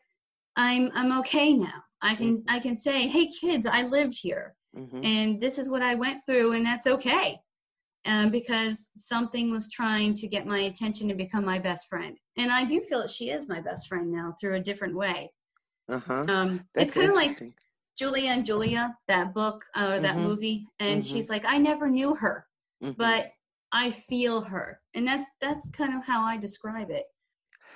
i'm 0.56 0.90
i'm 0.94 1.18
okay 1.18 1.52
now 1.52 1.82
i 2.02 2.14
can 2.14 2.36
mm-hmm. 2.36 2.54
i 2.54 2.58
can 2.58 2.74
say 2.74 3.06
hey 3.06 3.26
kids 3.26 3.66
i 3.66 3.82
lived 3.82 4.16
here 4.20 4.54
mm-hmm. 4.76 5.04
and 5.04 5.40
this 5.40 5.58
is 5.58 5.70
what 5.70 5.82
i 5.82 5.94
went 5.94 6.20
through 6.24 6.52
and 6.52 6.64
that's 6.64 6.86
okay 6.86 7.38
um, 8.06 8.30
because 8.30 8.88
something 8.96 9.50
was 9.50 9.70
trying 9.70 10.14
to 10.14 10.26
get 10.26 10.46
my 10.46 10.60
attention 10.60 11.06
to 11.08 11.14
become 11.14 11.44
my 11.44 11.58
best 11.58 11.86
friend 11.88 12.16
and 12.36 12.50
i 12.50 12.64
do 12.64 12.80
feel 12.80 13.00
that 13.00 13.10
she 13.10 13.30
is 13.30 13.48
my 13.48 13.60
best 13.60 13.88
friend 13.88 14.10
now 14.10 14.34
through 14.40 14.56
a 14.56 14.60
different 14.60 14.94
way 14.94 15.30
uh-huh. 15.88 16.24
um, 16.28 16.64
it's 16.76 16.94
kind 16.94 17.10
of 17.10 17.16
like 17.16 17.30
julia 18.00 18.30
and 18.30 18.44
julia 18.44 18.96
that 19.08 19.32
book 19.34 19.64
uh, 19.76 19.92
or 19.92 20.00
that 20.00 20.16
mm-hmm. 20.16 20.24
movie 20.24 20.66
and 20.80 21.04
she's 21.04 21.30
like 21.30 21.44
i 21.46 21.58
never 21.58 21.88
knew 21.88 22.14
her 22.14 22.46
but 22.96 23.32
I 23.72 23.90
feel 23.90 24.40
her, 24.42 24.80
and 24.94 25.06
that's 25.06 25.28
that's 25.40 25.70
kind 25.70 25.96
of 25.96 26.04
how 26.04 26.22
I 26.22 26.36
describe 26.36 26.90
it. 26.90 27.04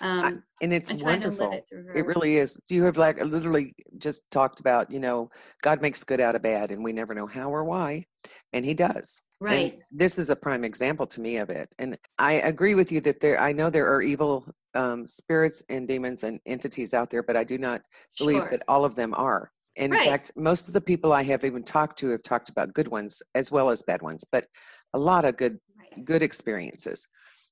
Um, 0.01 0.25
I, 0.25 0.33
and 0.65 0.73
it's 0.73 0.93
wonderful. 0.93 1.53
It, 1.53 1.71
it, 1.95 2.05
really 2.05 2.37
is. 2.37 2.59
You 2.69 2.83
have 2.85 2.97
like 2.97 3.25
literally 3.25 3.75
just 3.99 4.29
talked 4.33 4.59
about, 4.59 4.91
you 4.91 4.99
know, 4.99 5.31
God 5.63 5.81
makes 5.81 6.03
good 6.03 6.21
out 6.21 6.35
of 6.35 6.43
bad, 6.43 6.73
and 6.73 6.83
we 6.83 6.93
never 6.93 7.15
know 7.15 7.27
how 7.27 7.51
or 7.51 7.65
why, 7.65 8.05
and 8.53 8.65
He 8.65 8.75
does. 8.75 9.23
Right. 9.41 9.75
And 9.75 9.83
this 9.93 10.19
is 10.19 10.31
a 10.31 10.37
prime 10.37 10.65
example 10.65 11.07
to 11.09 11.21
me 11.21 11.37
of 11.37 11.49
it, 11.51 11.73
and 11.79 11.97
I 12.19 12.35
agree 12.35 12.75
with 12.75 12.91
you 12.91 13.01
that 13.03 13.21
there. 13.21 13.41
I 13.41 13.53
know 13.53 13.71
there 13.71 13.93
are 13.93 14.03
evil 14.03 14.53
um, 14.75 15.07
spirits 15.07 15.63
and 15.69 15.87
demons 15.87 16.25
and 16.25 16.41
entities 16.45 16.93
out 16.93 17.11
there, 17.11 17.23
but 17.23 17.37
I 17.37 17.45
do 17.45 17.57
not 17.57 17.83
believe 18.19 18.43
sure. 18.43 18.49
that 18.51 18.63
all 18.67 18.85
of 18.85 18.97
them 18.97 19.15
are. 19.15 19.53
And 19.77 19.93
right. 19.93 20.03
in 20.03 20.11
fact, 20.11 20.33
most 20.37 20.69
of 20.69 20.75
the 20.75 20.81
people 20.81 21.13
I 21.13 21.23
have 21.25 21.45
even 21.45 21.63
talked 21.63 21.99
to 22.01 22.11
have 22.11 22.23
talked 22.23 22.49
about 22.49 22.75
good 22.75 22.89
ones 22.89 23.23
as 23.35 23.51
well 23.51 23.71
as 23.71 23.83
bad 23.83 24.03
ones, 24.03 24.25
but 24.31 24.47
a 24.93 24.99
lot 24.99 25.25
of 25.25 25.37
good 25.37 25.59
good 26.05 26.23
experiences. 26.23 27.07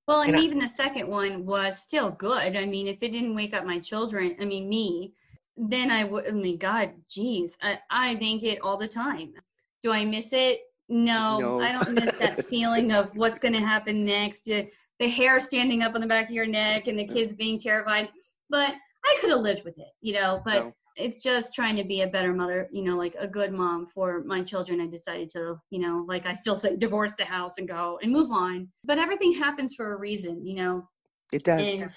Well, 0.09 0.23
and, 0.23 0.35
and 0.35 0.45
even 0.45 0.59
I, 0.59 0.67
the 0.67 0.73
second 0.73 1.09
one 1.09 1.47
was 1.47 1.79
still 1.79 2.11
good. 2.11 2.57
I 2.57 2.65
mean, 2.65 2.89
if 2.89 3.03
it 3.03 3.13
didn't 3.13 3.35
wake 3.35 3.55
up 3.55 3.65
my 3.65 3.79
children, 3.79 4.37
I 4.41 4.45
mean, 4.45 4.69
me, 4.69 5.13
then 5.57 5.91
I 5.91 6.05
would, 6.05 6.27
I 6.27 6.33
mean, 6.33 6.59
God, 6.59 6.91
geez, 7.09 7.57
I, 7.63 7.79
I 7.91 8.17
think 8.17 8.43
it 8.43 8.61
all 8.63 8.77
the 8.77 8.89
time. 8.89 9.33
Do 9.81 9.93
I 9.93 10.05
miss 10.05 10.33
it? 10.33 10.61
No, 10.89 11.39
no. 11.39 11.61
I 11.61 11.73
don't 11.73 11.93
miss 11.93 12.19
that 12.19 12.45
feeling 12.49 12.91
of 12.93 13.17
what's 13.17 13.39
going 13.39 13.55
to 13.55 13.61
happen 13.61 14.05
next. 14.05 14.45
The, 14.45 14.69
the 14.99 15.09
hair 15.09 15.39
standing 15.39 15.83
up 15.83 15.95
on 15.95 16.01
the 16.01 16.07
back 16.07 16.29
of 16.29 16.35
your 16.35 16.47
neck 16.47 16.89
and 16.89 16.99
the 16.99 17.07
mm. 17.07 17.13
kids 17.13 17.33
being 17.33 17.59
terrified. 17.59 18.09
But 18.51 18.75
I 19.05 19.17
could 19.21 19.31
have 19.31 19.41
lived 19.41 19.65
with 19.65 19.79
it, 19.79 19.93
you 20.01 20.15
know. 20.15 20.43
But 20.45 20.65
no 20.65 20.75
it's 20.97 21.23
just 21.23 21.55
trying 21.55 21.77
to 21.77 21.85
be 21.85 22.03
a 22.03 22.07
better 22.07 22.33
mother, 22.33 22.69
you 22.71 22.83
know, 22.83 22.97
like 22.97 23.15
a 23.19 23.27
good 23.27 23.53
mom 23.53 23.87
for 23.87 24.23
my 24.25 24.43
children. 24.43 24.81
I 24.81 24.87
decided 24.87 25.29
to, 25.31 25.57
you 25.71 25.79
know, 25.79 26.05
like 26.07 26.27
I 26.27 26.35
still 26.35 26.57
say, 26.57 26.77
divorce 26.77 27.15
the 27.17 27.25
house 27.25 27.59
and 27.59 27.67
go 27.67 27.99
and 28.03 28.13
move 28.13 28.31
on. 28.31 28.69
But 28.85 28.99
everything 28.99 29.33
happens 29.33 29.75
for 29.75 29.95
a 29.95 29.99
reason, 29.99 30.47
you 30.47 30.57
know. 30.57 30.89
It 31.33 31.45
does. 31.45 31.81
And 31.81 31.97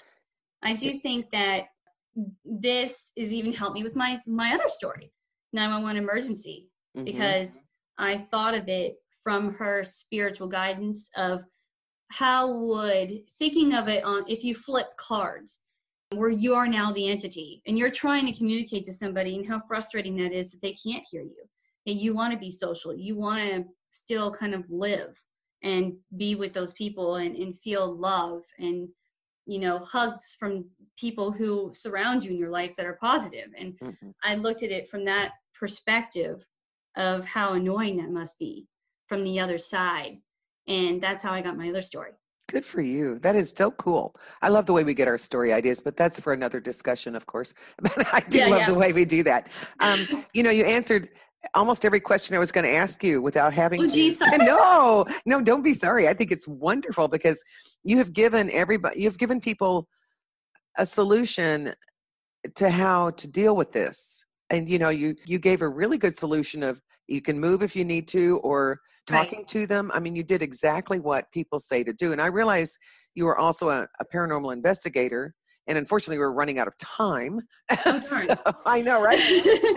I 0.62 0.74
do 0.74 0.94
think 0.94 1.30
that 1.30 1.64
this 2.44 3.12
is 3.16 3.34
even 3.34 3.52
helped 3.52 3.74
me 3.74 3.82
with 3.82 3.96
my 3.96 4.20
my 4.26 4.52
other 4.52 4.68
story, 4.68 5.12
911 5.52 6.02
emergency, 6.02 6.70
mm-hmm. 6.96 7.04
because 7.04 7.60
I 7.98 8.16
thought 8.16 8.54
of 8.54 8.68
it 8.68 8.96
from 9.22 9.54
her 9.54 9.84
spiritual 9.84 10.48
guidance 10.48 11.10
of 11.16 11.42
how 12.10 12.52
would 12.52 13.28
thinking 13.38 13.74
of 13.74 13.88
it 13.88 14.04
on 14.04 14.24
if 14.28 14.44
you 14.44 14.54
flip 14.54 14.86
cards 14.96 15.62
where 16.14 16.30
you 16.30 16.54
are 16.54 16.68
now 16.68 16.92
the 16.92 17.08
entity 17.08 17.62
and 17.66 17.78
you're 17.78 17.90
trying 17.90 18.26
to 18.26 18.32
communicate 18.32 18.84
to 18.84 18.92
somebody 18.92 19.36
and 19.36 19.46
how 19.46 19.60
frustrating 19.66 20.16
that 20.16 20.32
is 20.32 20.52
that 20.52 20.62
they 20.62 20.74
can't 20.74 21.04
hear 21.10 21.22
you. 21.22 21.44
And 21.86 21.98
you 21.98 22.14
want 22.14 22.32
to 22.32 22.38
be 22.38 22.50
social 22.50 22.94
you 22.94 23.16
want 23.16 23.40
to 23.40 23.64
still 23.90 24.32
kind 24.32 24.54
of 24.54 24.64
live 24.68 25.16
and 25.62 25.94
be 26.16 26.34
with 26.34 26.52
those 26.52 26.72
people 26.74 27.16
and, 27.16 27.34
and 27.34 27.56
feel 27.56 27.96
love 27.96 28.42
and 28.58 28.88
you 29.46 29.58
know 29.58 29.78
hugs 29.78 30.36
from 30.38 30.64
people 30.98 31.30
who 31.32 31.70
surround 31.74 32.24
you 32.24 32.30
in 32.30 32.38
your 32.38 32.50
life 32.50 32.74
that 32.76 32.86
are 32.86 32.98
positive. 33.00 33.48
And 33.56 33.78
mm-hmm. 33.78 34.10
i 34.22 34.34
looked 34.34 34.62
at 34.62 34.70
it 34.70 34.88
from 34.88 35.04
that 35.04 35.32
perspective 35.54 36.44
of 36.96 37.24
how 37.24 37.54
annoying 37.54 37.96
that 37.98 38.10
must 38.10 38.38
be 38.38 38.66
from 39.06 39.22
the 39.24 39.38
other 39.40 39.58
side. 39.58 40.18
And 40.68 41.00
that's 41.00 41.22
how 41.24 41.32
i 41.32 41.42
got 41.42 41.56
my 41.56 41.68
other 41.68 41.82
story 41.82 42.12
Good 42.48 42.64
for 42.64 42.80
you. 42.80 43.18
That 43.18 43.34
is 43.34 43.52
so 43.56 43.72
cool. 43.72 44.14
I 44.40 44.48
love 44.48 44.66
the 44.66 44.72
way 44.72 44.84
we 44.84 44.94
get 44.94 45.08
our 45.08 45.18
story 45.18 45.52
ideas, 45.52 45.80
but 45.80 45.96
that's 45.96 46.20
for 46.20 46.32
another 46.32 46.60
discussion, 46.60 47.16
of 47.16 47.26
course. 47.26 47.54
But 47.82 48.06
I 48.14 48.20
do 48.20 48.38
yeah, 48.38 48.46
love 48.46 48.60
yeah. 48.60 48.66
the 48.66 48.74
way 48.74 48.92
we 48.92 49.04
do 49.04 49.22
that. 49.24 49.50
Um, 49.80 50.24
you 50.34 50.42
know, 50.42 50.50
you 50.50 50.64
answered 50.64 51.08
almost 51.54 51.84
every 51.84 52.00
question 52.00 52.36
I 52.36 52.38
was 52.38 52.52
going 52.52 52.64
to 52.64 52.72
ask 52.72 53.02
you 53.02 53.20
without 53.20 53.52
having 53.52 53.82
oh, 53.82 53.86
to. 53.86 53.94
Geez, 53.94 54.20
no, 54.38 55.04
no, 55.24 55.42
don't 55.42 55.62
be 55.62 55.72
sorry. 55.72 56.08
I 56.08 56.14
think 56.14 56.30
it's 56.30 56.46
wonderful 56.46 57.08
because 57.08 57.42
you 57.82 57.98
have 57.98 58.12
given 58.12 58.50
everybody, 58.52 59.02
you've 59.02 59.18
given 59.18 59.40
people 59.40 59.88
a 60.78 60.86
solution 60.86 61.72
to 62.54 62.70
how 62.70 63.10
to 63.10 63.28
deal 63.28 63.56
with 63.56 63.72
this. 63.72 64.24
And 64.50 64.70
you 64.70 64.78
know, 64.78 64.90
you 64.90 65.16
you 65.24 65.40
gave 65.40 65.62
a 65.62 65.68
really 65.68 65.98
good 65.98 66.16
solution 66.16 66.62
of 66.62 66.80
you 67.08 67.20
can 67.20 67.38
move 67.38 67.62
if 67.62 67.76
you 67.76 67.84
need 67.84 68.08
to 68.08 68.38
or 68.38 68.80
talking 69.06 69.40
right. 69.40 69.48
to 69.48 69.66
them. 69.66 69.90
I 69.94 70.00
mean 70.00 70.16
you 70.16 70.22
did 70.22 70.42
exactly 70.42 71.00
what 71.00 71.30
people 71.32 71.58
say 71.58 71.84
to 71.84 71.92
do 71.92 72.12
and 72.12 72.20
i 72.20 72.26
realize 72.26 72.76
you 73.14 73.26
are 73.26 73.38
also 73.38 73.70
a, 73.70 73.86
a 74.00 74.04
paranormal 74.04 74.52
investigator 74.52 75.34
and 75.68 75.76
unfortunately 75.76 76.18
we're 76.18 76.32
running 76.32 76.58
out 76.58 76.68
of 76.68 76.76
time. 76.78 77.40
Oh, 77.86 77.98
so, 78.00 78.34
i 78.66 78.80
know 78.80 79.02
right? 79.02 79.20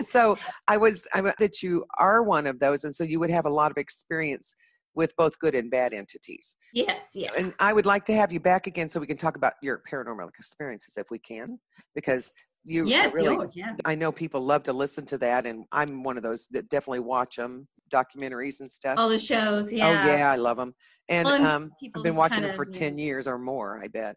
So 0.02 0.36
i 0.68 0.76
was 0.76 1.06
i 1.14 1.20
that 1.38 1.62
you 1.62 1.84
are 1.98 2.22
one 2.22 2.46
of 2.46 2.58
those 2.58 2.84
and 2.84 2.94
so 2.94 3.04
you 3.04 3.20
would 3.20 3.30
have 3.30 3.46
a 3.46 3.50
lot 3.50 3.70
of 3.70 3.76
experience 3.76 4.54
with 4.94 5.14
both 5.16 5.38
good 5.38 5.54
and 5.54 5.70
bad 5.70 5.92
entities. 5.92 6.56
Yes 6.74 7.10
yeah. 7.14 7.30
And 7.36 7.54
i 7.60 7.72
would 7.72 7.86
like 7.86 8.04
to 8.06 8.14
have 8.14 8.32
you 8.32 8.40
back 8.40 8.66
again 8.66 8.88
so 8.88 9.00
we 9.00 9.06
can 9.06 9.16
talk 9.16 9.36
about 9.36 9.54
your 9.62 9.82
paranormal 9.90 10.28
experiences 10.28 10.96
if 10.96 11.06
we 11.10 11.18
can 11.18 11.58
because 11.94 12.32
you 12.64 12.86
yes, 12.86 13.14
really 13.14 13.28
oh, 13.28 13.48
yeah. 13.54 13.74
i 13.84 13.94
know 13.94 14.12
people 14.12 14.40
love 14.40 14.62
to 14.62 14.72
listen 14.72 15.06
to 15.06 15.18
that 15.18 15.46
and 15.46 15.64
i'm 15.72 16.02
one 16.02 16.16
of 16.16 16.22
those 16.22 16.46
that 16.48 16.68
definitely 16.68 17.00
watch 17.00 17.36
them 17.36 17.66
documentaries 17.90 18.60
and 18.60 18.70
stuff. 18.70 18.96
All 18.98 19.08
the 19.08 19.18
shows 19.18 19.72
yeah 19.72 19.88
oh 19.88 20.06
yeah. 20.06 20.30
i 20.30 20.36
love 20.36 20.56
them 20.56 20.74
and, 21.08 21.26
well, 21.26 21.34
and 21.34 21.46
um, 21.46 21.72
i've 21.96 22.02
been 22.02 22.16
watching 22.16 22.42
them 22.42 22.54
for 22.54 22.62
of, 22.62 22.72
10 22.72 22.96
yeah. 22.96 23.04
years 23.04 23.26
or 23.26 23.38
more 23.38 23.80
i 23.82 23.88
bet. 23.88 24.16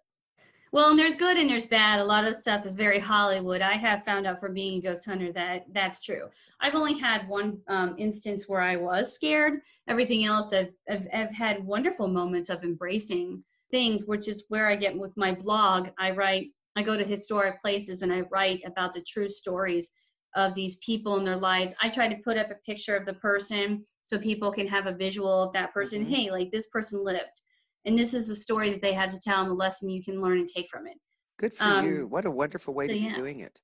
Well 0.72 0.90
and 0.90 0.98
there's 0.98 1.16
good 1.16 1.38
and 1.38 1.48
there's 1.48 1.68
bad. 1.68 2.00
A 2.00 2.04
lot 2.04 2.26
of 2.26 2.36
stuff 2.36 2.66
is 2.66 2.74
very 2.74 2.98
hollywood. 2.98 3.62
I 3.62 3.74
have 3.74 4.04
found 4.04 4.26
out 4.26 4.40
from 4.40 4.56
being 4.56 4.80
a 4.80 4.82
ghost 4.82 5.06
hunter 5.06 5.32
that 5.34 5.66
that's 5.72 6.00
true. 6.00 6.30
I've 6.62 6.74
only 6.74 6.98
had 6.98 7.28
one 7.28 7.60
um, 7.68 7.94
instance 8.00 8.46
where 8.48 8.62
i 8.62 8.76
was 8.76 9.14
scared. 9.14 9.60
Everything 9.88 10.26
else 10.26 10.52
I've, 10.52 10.74
I've, 10.90 11.08
I've 11.14 11.32
had 11.32 11.64
wonderful 11.64 12.08
moments 12.08 12.50
of 12.50 12.64
embracing 12.64 13.44
things 13.70 14.06
which 14.06 14.28
is 14.28 14.44
where 14.50 14.68
i 14.68 14.76
get 14.76 14.98
with 14.98 15.16
my 15.16 15.32
blog. 15.32 15.90
I 16.00 16.10
write 16.12 16.48
I 16.76 16.84
go 16.84 16.98
to 16.98 17.04
historic 17.04 17.62
places 17.62 18.02
and 18.02 18.12
I 18.12 18.22
write 18.32 18.62
about 18.66 18.94
the 18.94 19.04
true 19.08 19.30
stories 19.30 19.92
of 20.36 20.56
these 20.56 20.78
people 20.78 21.18
in 21.18 21.26
their 21.26 21.38
lives. 21.38 21.76
I 21.82 21.90
try 21.90 22.08
to 22.08 22.22
put 22.24 22.38
up 22.38 22.50
a 22.50 22.56
picture 22.66 22.96
of 22.96 23.06
the 23.06 23.14
person 23.16 23.86
so 24.02 24.18
people 24.18 24.52
can 24.52 24.68
have 24.68 24.88
a 24.88 24.96
visual 24.96 25.44
of 25.44 25.54
that 25.54 25.74
person. 25.74 26.02
Mm-hmm. 26.02 26.14
Hey, 26.14 26.32
like 26.32 26.52
this 26.52 26.68
person 26.68 27.04
lived. 27.04 27.42
And 27.86 27.98
this 27.98 28.14
is 28.14 28.28
the 28.28 28.36
story 28.36 28.70
that 28.72 28.82
they 28.82 28.94
have 28.94 29.12
to 29.12 29.20
tell 29.20 29.42
and 29.42 29.50
the 29.50 29.56
lesson 29.56 29.90
you 29.90 30.04
can 30.04 30.22
learn 30.22 30.40
and 30.40 30.48
take 30.48 30.68
from 30.72 30.88
it. 30.88 30.98
Good 31.38 31.54
for 31.54 31.64
um, 31.64 31.86
you. 31.86 32.08
What 32.08 32.26
a 32.26 32.32
wonderful 32.32 32.74
way 32.74 32.88
so, 32.88 32.94
to 32.94 33.00
be 33.00 33.06
yeah. 33.06 33.14
doing 33.14 33.40
it. 33.40 33.60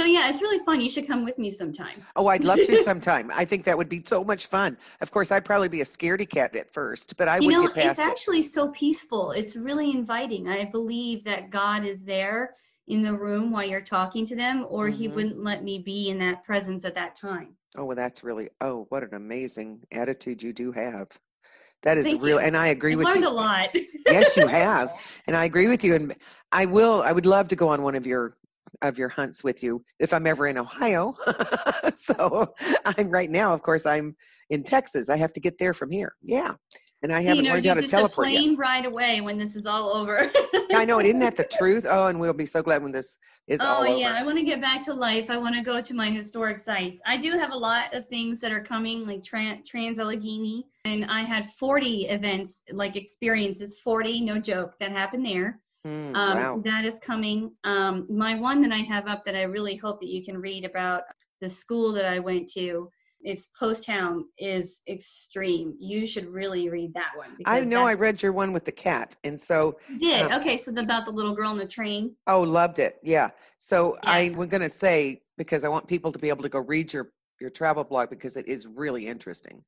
So 0.00 0.06
yeah, 0.06 0.30
it's 0.30 0.40
really 0.40 0.64
fun. 0.64 0.80
You 0.80 0.88
should 0.88 1.06
come 1.06 1.26
with 1.26 1.36
me 1.36 1.50
sometime. 1.50 2.02
Oh, 2.16 2.28
I'd 2.28 2.42
love 2.42 2.56
to 2.56 2.76
sometime. 2.78 3.30
I 3.36 3.44
think 3.44 3.64
that 3.64 3.76
would 3.76 3.90
be 3.90 4.02
so 4.02 4.24
much 4.24 4.46
fun. 4.46 4.78
Of 5.02 5.10
course, 5.10 5.30
I'd 5.30 5.44
probably 5.44 5.68
be 5.68 5.82
a 5.82 5.84
scaredy 5.84 6.26
cat 6.26 6.56
at 6.56 6.72
first, 6.72 7.18
but 7.18 7.28
I 7.28 7.36
you 7.36 7.48
would 7.48 7.52
know, 7.52 7.62
get 7.66 7.74
past 7.74 8.00
it's 8.00 8.00
actually 8.00 8.42
so 8.42 8.70
peaceful. 8.70 9.32
It's 9.32 9.56
really 9.56 9.90
inviting. 9.90 10.48
I 10.48 10.64
believe 10.64 11.22
that 11.24 11.50
God 11.50 11.84
is 11.84 12.02
there 12.02 12.54
in 12.88 13.02
the 13.02 13.12
room 13.12 13.50
while 13.50 13.68
you're 13.68 13.82
talking 13.82 14.24
to 14.24 14.34
them, 14.34 14.64
or 14.70 14.88
mm-hmm. 14.88 14.96
he 14.96 15.08
wouldn't 15.08 15.44
let 15.44 15.62
me 15.62 15.78
be 15.78 16.08
in 16.08 16.18
that 16.20 16.44
presence 16.44 16.86
at 16.86 16.94
that 16.94 17.14
time. 17.14 17.48
Oh, 17.76 17.84
well, 17.84 17.96
that's 17.96 18.24
really, 18.24 18.48
oh, 18.62 18.86
what 18.88 19.02
an 19.02 19.12
amazing 19.12 19.80
attitude 19.92 20.42
you 20.42 20.54
do 20.54 20.72
have. 20.72 21.08
That 21.82 21.98
is 21.98 22.06
Thank 22.06 22.22
real, 22.22 22.40
you. 22.40 22.46
and 22.46 22.56
I 22.56 22.68
agree 22.68 22.92
I've 22.92 22.98
with 22.98 23.06
learned 23.06 23.22
you. 23.22 23.28
a 23.28 23.30
lot. 23.30 23.68
yes, 24.06 24.34
you 24.34 24.46
have, 24.46 24.90
and 25.26 25.36
I 25.36 25.44
agree 25.44 25.68
with 25.68 25.84
you. 25.84 25.94
And 25.94 26.14
I 26.52 26.64
will, 26.64 27.02
I 27.02 27.12
would 27.12 27.26
love 27.26 27.48
to 27.48 27.56
go 27.56 27.68
on 27.68 27.82
one 27.82 27.94
of 27.94 28.06
your 28.06 28.36
of 28.82 28.98
your 28.98 29.08
hunts 29.08 29.44
with 29.44 29.62
you 29.62 29.84
if 29.98 30.12
I'm 30.12 30.26
ever 30.26 30.46
in 30.46 30.58
Ohio. 30.58 31.14
so 31.94 32.54
I'm 32.84 33.10
right 33.10 33.30
now, 33.30 33.52
of 33.52 33.62
course, 33.62 33.86
I'm 33.86 34.16
in 34.48 34.62
Texas. 34.62 35.08
I 35.08 35.16
have 35.16 35.32
to 35.34 35.40
get 35.40 35.58
there 35.58 35.74
from 35.74 35.90
here. 35.90 36.14
Yeah. 36.22 36.54
And 37.02 37.14
I 37.14 37.22
haven't 37.22 37.44
you 37.44 37.50
know, 37.50 37.54
learned 37.54 37.66
how 37.66 37.74
to 37.74 37.88
teleport 37.88 38.26
a 38.26 38.30
yet. 38.30 38.38
plane 38.40 38.56
ride 38.56 38.84
away 38.84 39.22
when 39.22 39.38
this 39.38 39.56
is 39.56 39.64
all 39.64 39.88
over. 39.88 40.30
I 40.74 40.84
know, 40.84 40.98
and 40.98 41.06
isn't 41.06 41.20
that 41.20 41.34
the 41.34 41.44
truth? 41.58 41.86
Oh, 41.88 42.08
and 42.08 42.20
we'll 42.20 42.34
be 42.34 42.44
so 42.44 42.62
glad 42.62 42.82
when 42.82 42.92
this 42.92 43.18
is 43.48 43.60
oh 43.62 43.66
all 43.66 43.82
over. 43.84 43.96
yeah, 43.96 44.14
I 44.18 44.22
want 44.22 44.36
to 44.36 44.44
get 44.44 44.60
back 44.60 44.84
to 44.84 44.92
life. 44.92 45.30
I 45.30 45.38
want 45.38 45.54
to 45.54 45.62
go 45.62 45.80
to 45.80 45.94
my 45.94 46.10
historic 46.10 46.58
sites. 46.58 47.00
I 47.06 47.16
do 47.16 47.32
have 47.32 47.52
a 47.52 47.56
lot 47.56 47.94
of 47.94 48.04
things 48.04 48.38
that 48.40 48.52
are 48.52 48.62
coming, 48.62 49.06
like 49.06 49.22
Tran- 49.22 49.64
Trans 49.64 49.98
Allegheny, 49.98 50.66
and 50.84 51.06
I 51.06 51.22
had 51.22 51.46
40 51.46 52.08
events, 52.08 52.64
like 52.70 52.96
experiences, 52.96 53.80
40, 53.80 54.20
no 54.20 54.38
joke, 54.38 54.74
that 54.78 54.92
happened 54.92 55.24
there. 55.24 55.58
Mm, 55.86 56.14
Um, 56.14 56.36
wow. 56.36 56.62
That 56.64 56.84
is 56.84 56.98
coming. 56.98 57.52
Um, 57.64 58.06
my 58.10 58.34
one 58.34 58.60
that 58.62 58.72
I 58.72 58.78
have 58.78 59.06
up 59.06 59.24
that 59.24 59.34
I 59.34 59.42
really 59.42 59.76
hope 59.76 60.00
that 60.00 60.08
you 60.08 60.24
can 60.24 60.38
read 60.38 60.64
about 60.64 61.04
the 61.40 61.48
school 61.48 61.92
that 61.94 62.04
I 62.04 62.18
went 62.18 62.48
to. 62.50 62.90
It's 63.22 63.48
Post 63.48 63.84
Town 63.84 64.24
is 64.38 64.80
extreme. 64.88 65.74
You 65.78 66.06
should 66.06 66.26
really 66.26 66.70
read 66.70 66.94
that 66.94 67.12
one. 67.16 67.36
I 67.44 67.60
know 67.60 67.84
I 67.84 67.92
read 67.92 68.22
your 68.22 68.32
one 68.32 68.54
with 68.54 68.64
the 68.64 68.72
cat. 68.72 69.14
And 69.24 69.38
so, 69.38 69.76
You 69.90 69.98
did 69.98 70.32
um, 70.32 70.40
okay. 70.40 70.56
So 70.56 70.72
the, 70.72 70.80
about 70.80 71.04
the 71.04 71.10
little 71.12 71.34
girl 71.34 71.50
on 71.50 71.58
the 71.58 71.66
train. 71.66 72.16
oh, 72.26 72.40
loved 72.40 72.78
it. 72.78 72.98
Yeah. 73.02 73.28
So 73.58 73.98
I 74.04 74.32
was 74.36 74.48
going 74.48 74.62
to 74.62 74.70
say, 74.70 75.20
because 75.36 75.64
I 75.64 75.68
want 75.68 75.86
people 75.86 76.12
to 76.12 76.18
be 76.18 76.30
able 76.30 76.42
to 76.42 76.48
go 76.48 76.60
read 76.60 76.94
your, 76.94 77.12
your 77.40 77.50
travel 77.50 77.84
blog 77.84 78.08
because 78.08 78.38
it 78.38 78.48
is 78.48 78.66
really 78.66 79.06
interesting. 79.06 79.62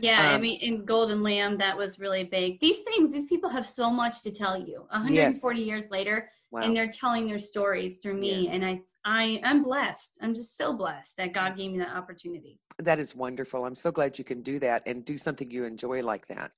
Yeah, 0.00 0.18
I 0.20 0.34
Um, 0.34 0.42
mean, 0.42 0.60
in 0.60 0.84
Golden 0.84 1.22
Lamb, 1.22 1.56
that 1.58 1.76
was 1.76 1.98
really 1.98 2.24
big. 2.24 2.60
These 2.60 2.80
things, 2.80 3.12
these 3.12 3.24
people 3.26 3.50
have 3.50 3.66
so 3.66 3.90
much 3.90 4.22
to 4.22 4.30
tell 4.30 4.56
you. 4.58 4.86
140 4.90 5.60
years 5.60 5.90
later, 5.90 6.30
Wow. 6.50 6.62
and 6.62 6.76
they're 6.76 6.88
telling 6.90 7.26
their 7.26 7.38
stories 7.38 7.98
through 7.98 8.14
me, 8.14 8.44
Yes. 8.44 8.54
and 8.54 8.64
I, 8.64 8.80
I, 9.04 9.40
I'm 9.44 9.62
blessed. 9.62 10.18
I'm 10.22 10.34
just 10.34 10.56
so 10.56 10.72
blessed 10.76 11.16
that 11.16 11.32
God 11.32 11.56
gave 11.56 11.72
me 11.72 11.78
that 11.78 11.94
opportunity. 11.96 12.60
that 12.80 12.98
is 13.00 13.14
wonderful. 13.14 13.64
I'm 13.64 13.74
so 13.74 13.90
glad 13.90 14.18
you 14.18 14.24
can 14.24 14.40
do 14.42 14.60
that 14.60 14.82
and 14.86 15.04
do 15.04 15.16
something 15.18 15.50
you 15.50 15.64
enjoy 15.64 16.00
like 16.02 16.26
that. 16.28 16.52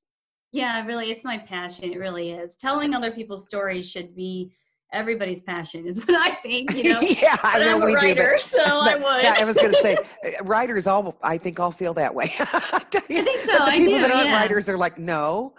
Yeah, 0.52 0.84
really, 0.84 1.10
it's 1.10 1.24
my 1.24 1.38
passion. 1.38 1.92
It 1.92 1.98
really 1.98 2.32
is. 2.32 2.56
Telling 2.56 2.92
other 2.92 3.10
people's 3.10 3.44
stories 3.44 3.88
should 3.90 4.14
be 4.14 4.52
everybody's 4.92 5.40
passion, 5.40 5.86
is 5.86 5.98
what 6.06 6.16
I 6.16 6.34
think. 6.36 6.74
You 6.74 6.94
know, 6.94 7.00
yeah, 7.02 7.36
I 7.42 7.58
know 7.60 7.76
I'm 7.76 7.82
a 7.82 7.86
we 7.86 7.92
do. 7.92 7.96
writer, 7.96 8.30
But, 8.34 8.42
so 8.42 8.62
I 8.62 8.96
would. 8.96 9.22
yeah, 9.22 9.34
I 9.38 9.44
was 9.44 9.56
going 9.56 9.70
to 9.70 9.78
say, 9.78 9.96
uh, 10.24 10.44
writers 10.44 10.86
all, 10.86 11.16
I 11.22 11.38
think 11.38 11.60
all 11.60 11.70
feel 11.70 11.94
that 11.94 12.14
way. 12.14 12.32
I 12.38 12.44
I 12.44 13.00
think 13.00 13.38
so. 13.40 13.58
But 13.58 13.64
the 13.66 13.70
I 13.72 13.76
people 13.78 13.94
do, 13.94 14.00
that 14.02 14.10
aren't 14.12 14.28
yeah. 14.28 14.40
writers 14.40 14.68
are 14.68 14.78
like, 14.78 14.98
no, 14.98 15.54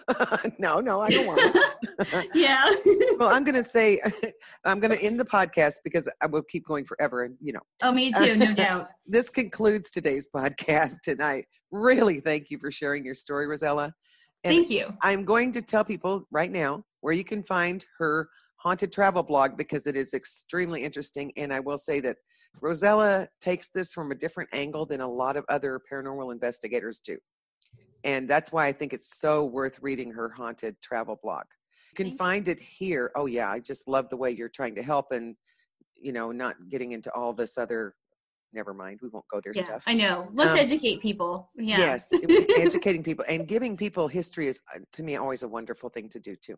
no, 0.59 0.79
no, 0.79 1.01
I 1.01 1.09
don't 1.09 1.27
want 1.27 1.57
yeah. 2.33 2.71
well, 3.17 3.29
I'm 3.29 3.43
going 3.43 3.55
to 3.55 3.63
say, 3.63 4.01
I'm 4.65 4.79
going 4.79 4.97
to 4.97 5.03
end 5.03 5.19
the 5.19 5.25
podcast 5.25 5.75
because 5.83 6.09
I 6.21 6.27
will 6.27 6.43
keep 6.43 6.65
going 6.65 6.85
forever. 6.85 7.23
And, 7.23 7.35
you 7.41 7.53
know, 7.53 7.61
oh, 7.83 7.91
me 7.91 8.11
too, 8.11 8.35
no 8.35 8.53
doubt. 8.53 8.87
this 9.05 9.29
concludes 9.29 9.91
today's 9.91 10.27
podcast 10.33 11.01
tonight. 11.03 11.45
Really, 11.71 12.19
thank 12.19 12.49
you 12.49 12.57
for 12.57 12.71
sharing 12.71 13.05
your 13.05 13.15
story, 13.15 13.47
Rosella. 13.47 13.93
And 14.43 14.55
Thank 14.55 14.69
you. 14.69 14.93
I'm 15.01 15.23
going 15.23 15.51
to 15.53 15.61
tell 15.61 15.83
people 15.83 16.27
right 16.31 16.51
now 16.51 16.83
where 17.01 17.13
you 17.13 17.23
can 17.23 17.43
find 17.43 17.85
her 17.99 18.27
haunted 18.61 18.91
travel 18.91 19.23
blog 19.23 19.57
because 19.57 19.87
it 19.87 19.95
is 19.95 20.13
extremely 20.13 20.83
interesting. 20.83 21.31
And 21.35 21.51
I 21.51 21.59
will 21.59 21.77
say 21.77 21.99
that 22.01 22.17
Rosella 22.61 23.27
takes 23.39 23.69
this 23.69 23.93
from 23.93 24.11
a 24.11 24.15
different 24.15 24.49
angle 24.53 24.85
than 24.85 25.01
a 25.01 25.07
lot 25.07 25.35
of 25.35 25.45
other 25.49 25.81
paranormal 25.91 26.31
investigators 26.31 26.99
do. 26.99 27.17
And 28.03 28.29
that's 28.29 28.51
why 28.51 28.67
I 28.67 28.71
think 28.71 28.93
it's 28.93 29.19
so 29.19 29.45
worth 29.45 29.79
reading 29.81 30.11
her 30.11 30.29
haunted 30.29 30.75
travel 30.81 31.19
blog. 31.23 31.45
You 31.97 32.05
can 32.05 32.11
find 32.11 32.47
it 32.47 32.59
here. 32.59 33.11
Oh, 33.15 33.25
yeah. 33.25 33.49
I 33.49 33.59
just 33.59 33.87
love 33.87 34.09
the 34.09 34.17
way 34.17 34.31
you're 34.31 34.49
trying 34.49 34.75
to 34.75 34.83
help 34.83 35.11
and, 35.11 35.35
you 35.95 36.11
know, 36.11 36.31
not 36.31 36.55
getting 36.69 36.91
into 36.91 37.11
all 37.13 37.33
this 37.33 37.57
other, 37.57 37.95
never 38.53 38.73
mind. 38.73 38.99
We 39.01 39.09
won't 39.09 39.27
go 39.29 39.39
there 39.43 39.53
Yeah, 39.55 39.63
stuff. 39.63 39.83
I 39.87 39.93
know. 39.95 40.29
Let's 40.33 40.53
Um, 40.53 40.59
educate 40.59 41.01
people. 41.01 41.51
Yeah. 41.55 41.77
Yes, 41.77 42.11
educating 42.57 43.03
people 43.03 43.25
and 43.27 43.47
giving 43.47 43.77
people 43.77 44.07
history 44.07 44.47
is 44.47 44.61
uh, 44.75 44.79
to 44.93 45.03
me 45.03 45.15
always 45.15 45.43
a 45.43 45.47
wonderful 45.47 45.89
thing 45.89 46.09
to 46.09 46.19
do 46.19 46.35
too. 46.35 46.57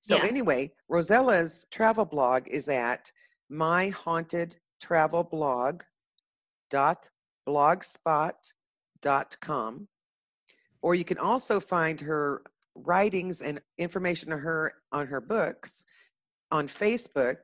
So 0.00 0.16
Yeah. 0.16 0.26
anyway, 0.26 0.72
Rosella's 0.90 1.66
travel 1.70 2.04
blog 2.04 2.48
is 2.48 2.68
at 2.68 3.10
my 3.48 3.88
haunted 3.88 4.56
travel 4.80 5.24
blog 5.24 5.82
dot 6.70 7.08
blogspot 7.48 8.52
dot 9.00 9.36
com, 9.40 9.88
or 10.82 10.94
you 10.94 11.04
can 11.04 11.18
also 11.18 11.60
find 11.60 12.00
her 12.00 12.42
writings 12.74 13.40
and 13.42 13.60
information 13.78 14.32
on 14.32 14.40
her 14.40 14.72
on 14.92 15.06
her 15.06 15.20
books 15.20 15.84
on 16.50 16.66
Facebook 16.68 17.36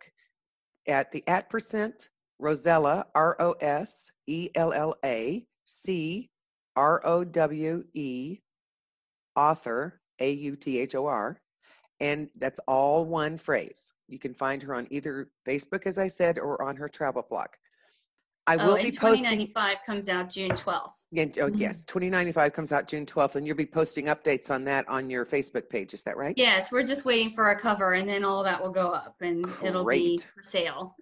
at 0.89 1.11
the 1.13 1.23
at 1.29 1.49
percent 1.49 2.09
Rosella 2.43 3.07
R 3.15 3.37
O 3.39 3.53
S 3.61 4.11
E 4.27 4.51
L 4.57 4.73
L 4.73 4.97
A 5.05 5.47
C 5.65 6.29
R 6.75 7.01
O 7.05 7.23
W 7.23 7.85
E 7.95 8.39
author 9.37 10.01
A 10.21 10.33
U 10.33 10.57
T 10.57 10.81
H 10.81 10.97
O 10.97 11.07
R 11.07 11.41
and 12.01 12.29
that's 12.37 12.59
all 12.67 13.05
one 13.05 13.39
phrase. 13.39 13.93
You 14.09 14.19
can 14.19 14.35
find 14.35 14.61
her 14.65 14.75
on 14.75 14.89
either 14.91 15.31
Facebook 15.49 15.87
as 15.87 15.99
I 15.99 16.09
said 16.09 16.37
or 16.37 16.61
on 16.61 16.75
her 16.77 16.89
travel 16.89 17.25
blog. 17.31 17.47
I 18.49 18.57
Oh, 18.57 18.67
will 18.67 18.75
and 18.75 18.83
be 18.83 18.91
posting 18.91 19.25
2095 19.25 19.77
comes 19.87 20.09
out 20.09 20.29
June 20.29 20.51
12th. 20.51 20.91
And, 21.17 21.37
oh, 21.39 21.51
Mhm. 21.51 21.61
yes, 21.61 21.85
2095 21.85 22.53
comes 22.55 22.73
out 22.73 22.89
June 22.89 23.05
12th 23.05 23.37
and 23.37 23.47
you'll 23.47 23.57
be 23.57 23.67
posting 23.67 24.07
updates 24.07 24.51
on 24.51 24.65
that 24.65 24.89
on 24.89 25.11
your 25.11 25.27
Facebook 25.27 25.69
page, 25.69 25.93
is 25.93 26.03
that 26.05 26.17
right? 26.17 26.35
Yes, 26.39 26.73
we're 26.73 26.85
just 26.85 27.05
waiting 27.05 27.31
for 27.31 27.45
our 27.45 27.59
cover, 27.59 27.93
and 27.93 28.09
then 28.09 28.25
all 28.25 28.43
that 28.45 28.61
will 28.63 28.71
go 28.71 28.89
up, 28.93 29.17
and 29.21 29.45
it'll 29.63 29.85
be 29.87 30.19
for 30.35 30.43
sale. 30.43 30.97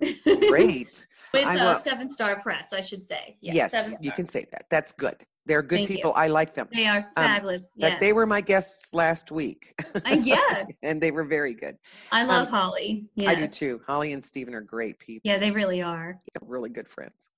Great. 0.48 1.06
With 1.32 1.44
I 1.46 1.56
uh, 1.58 1.74
will- 1.74 1.80
Seventh 1.80 2.12
Star 2.12 2.40
Press, 2.40 2.72
I 2.72 2.80
should 2.80 3.04
say. 3.04 3.36
yes, 3.40 3.70
Seven 3.70 3.96
you 4.00 4.10
can 4.10 4.26
say 4.26 4.46
that. 4.50 4.64
That's 4.68 4.90
good. 4.92 5.24
They're 5.46 5.62
good 5.62 5.76
Thank 5.76 5.90
you. 5.90 5.96
people. 5.96 6.12
I 6.16 6.26
like 6.26 6.54
them. 6.54 6.68
They 6.72 6.86
are 6.86 7.04
fabulous. 7.14 7.68
But 7.78 7.92
yes. 7.92 8.00
they 8.00 8.12
were 8.12 8.26
my 8.26 8.40
guests 8.40 8.92
last 8.92 9.30
week 9.32 9.74
Uh, 9.94 10.16
yeah, 10.20 10.64
and 10.82 11.00
they 11.00 11.10
were 11.12 11.24
very 11.24 11.54
good. 11.54 11.76
I 12.12 12.24
love 12.24 12.48
Um, 12.48 12.52
Holly. 12.52 13.08
Yes. 13.14 13.30
I 13.30 13.34
do 13.36 13.46
too. 13.48 13.80
Holly 13.86 14.12
and 14.12 14.22
Stephen 14.22 14.54
are 14.54 14.60
great 14.60 14.98
people, 14.98 15.22
Yeah, 15.24 15.38
they 15.38 15.50
really 15.52 15.82
are. 15.82 16.20
really 16.42 16.68
good 16.70 16.88
friends. 16.88 17.30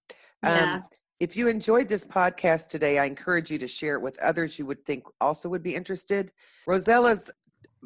Yeah. 0.42 0.80
If 1.22 1.36
you 1.36 1.46
enjoyed 1.46 1.88
this 1.88 2.04
podcast 2.04 2.68
today, 2.68 2.98
I 2.98 3.04
encourage 3.04 3.48
you 3.48 3.56
to 3.58 3.68
share 3.68 3.94
it 3.94 4.02
with 4.02 4.18
others 4.18 4.58
you 4.58 4.66
would 4.66 4.84
think 4.84 5.04
also 5.20 5.48
would 5.50 5.62
be 5.62 5.72
interested. 5.72 6.32
Rosella's 6.66 7.30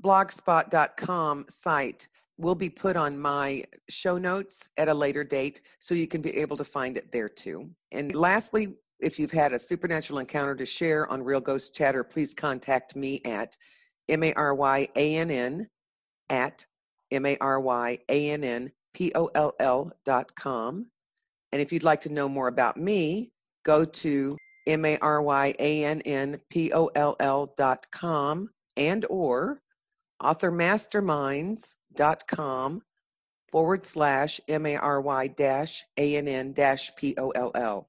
blogspot.com 0.00 1.44
site 1.50 2.08
will 2.38 2.54
be 2.54 2.70
put 2.70 2.96
on 2.96 3.20
my 3.20 3.62
show 3.90 4.16
notes 4.16 4.70
at 4.78 4.88
a 4.88 4.94
later 4.94 5.22
date 5.22 5.60
so 5.78 5.94
you 5.94 6.06
can 6.06 6.22
be 6.22 6.34
able 6.34 6.56
to 6.56 6.64
find 6.64 6.96
it 6.96 7.12
there 7.12 7.28
too. 7.28 7.68
And 7.92 8.14
lastly, 8.14 8.68
if 9.00 9.18
you've 9.18 9.32
had 9.32 9.52
a 9.52 9.58
supernatural 9.58 10.18
encounter 10.18 10.54
to 10.54 10.64
share 10.64 11.06
on 11.12 11.22
Real 11.22 11.42
Ghost 11.42 11.74
Chatter, 11.74 12.04
please 12.04 12.32
contact 12.32 12.96
me 12.96 13.20
at 13.26 13.54
M 14.08 14.22
A 14.22 14.32
R 14.32 14.54
Y 14.54 14.88
A 14.96 15.16
N 15.18 15.30
N 15.30 15.68
at 16.30 16.64
M 17.10 17.26
A 17.26 17.36
R 17.42 17.60
Y 17.60 17.98
A 18.08 18.30
N 18.30 18.44
N 18.44 18.72
P 18.94 19.12
O 19.14 19.28
L 19.34 19.52
L 19.60 19.92
dot 20.06 20.34
com. 20.36 20.86
And 21.52 21.62
if 21.62 21.72
you'd 21.72 21.84
like 21.84 22.00
to 22.00 22.12
know 22.12 22.28
more 22.28 22.48
about 22.48 22.76
me, 22.76 23.30
go 23.64 23.84
to 23.84 24.36
M-A-R-Y-A-N-N-P-O-L-L 24.66 27.54
dot 27.56 27.86
com 27.92 28.50
and 28.76 29.06
or 29.08 29.62
authormasterminds.com 30.22 32.82
forward 33.52 33.84
slash 33.84 34.40
M-A-R-Y 34.48 35.28
dash 35.28 35.84
A-N-N 35.96 36.52
dash 36.52 36.94
P-O-L-L. 36.96 37.88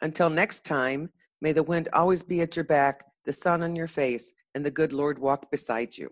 Until 0.00 0.30
next 0.30 0.64
time, 0.64 1.10
may 1.40 1.52
the 1.52 1.62
wind 1.62 1.88
always 1.92 2.22
be 2.22 2.40
at 2.40 2.56
your 2.56 2.64
back, 2.64 3.04
the 3.24 3.32
sun 3.32 3.62
on 3.62 3.76
your 3.76 3.86
face, 3.86 4.32
and 4.54 4.64
the 4.64 4.70
good 4.70 4.92
Lord 4.92 5.18
walk 5.18 5.50
beside 5.50 5.96
you. 5.96 6.10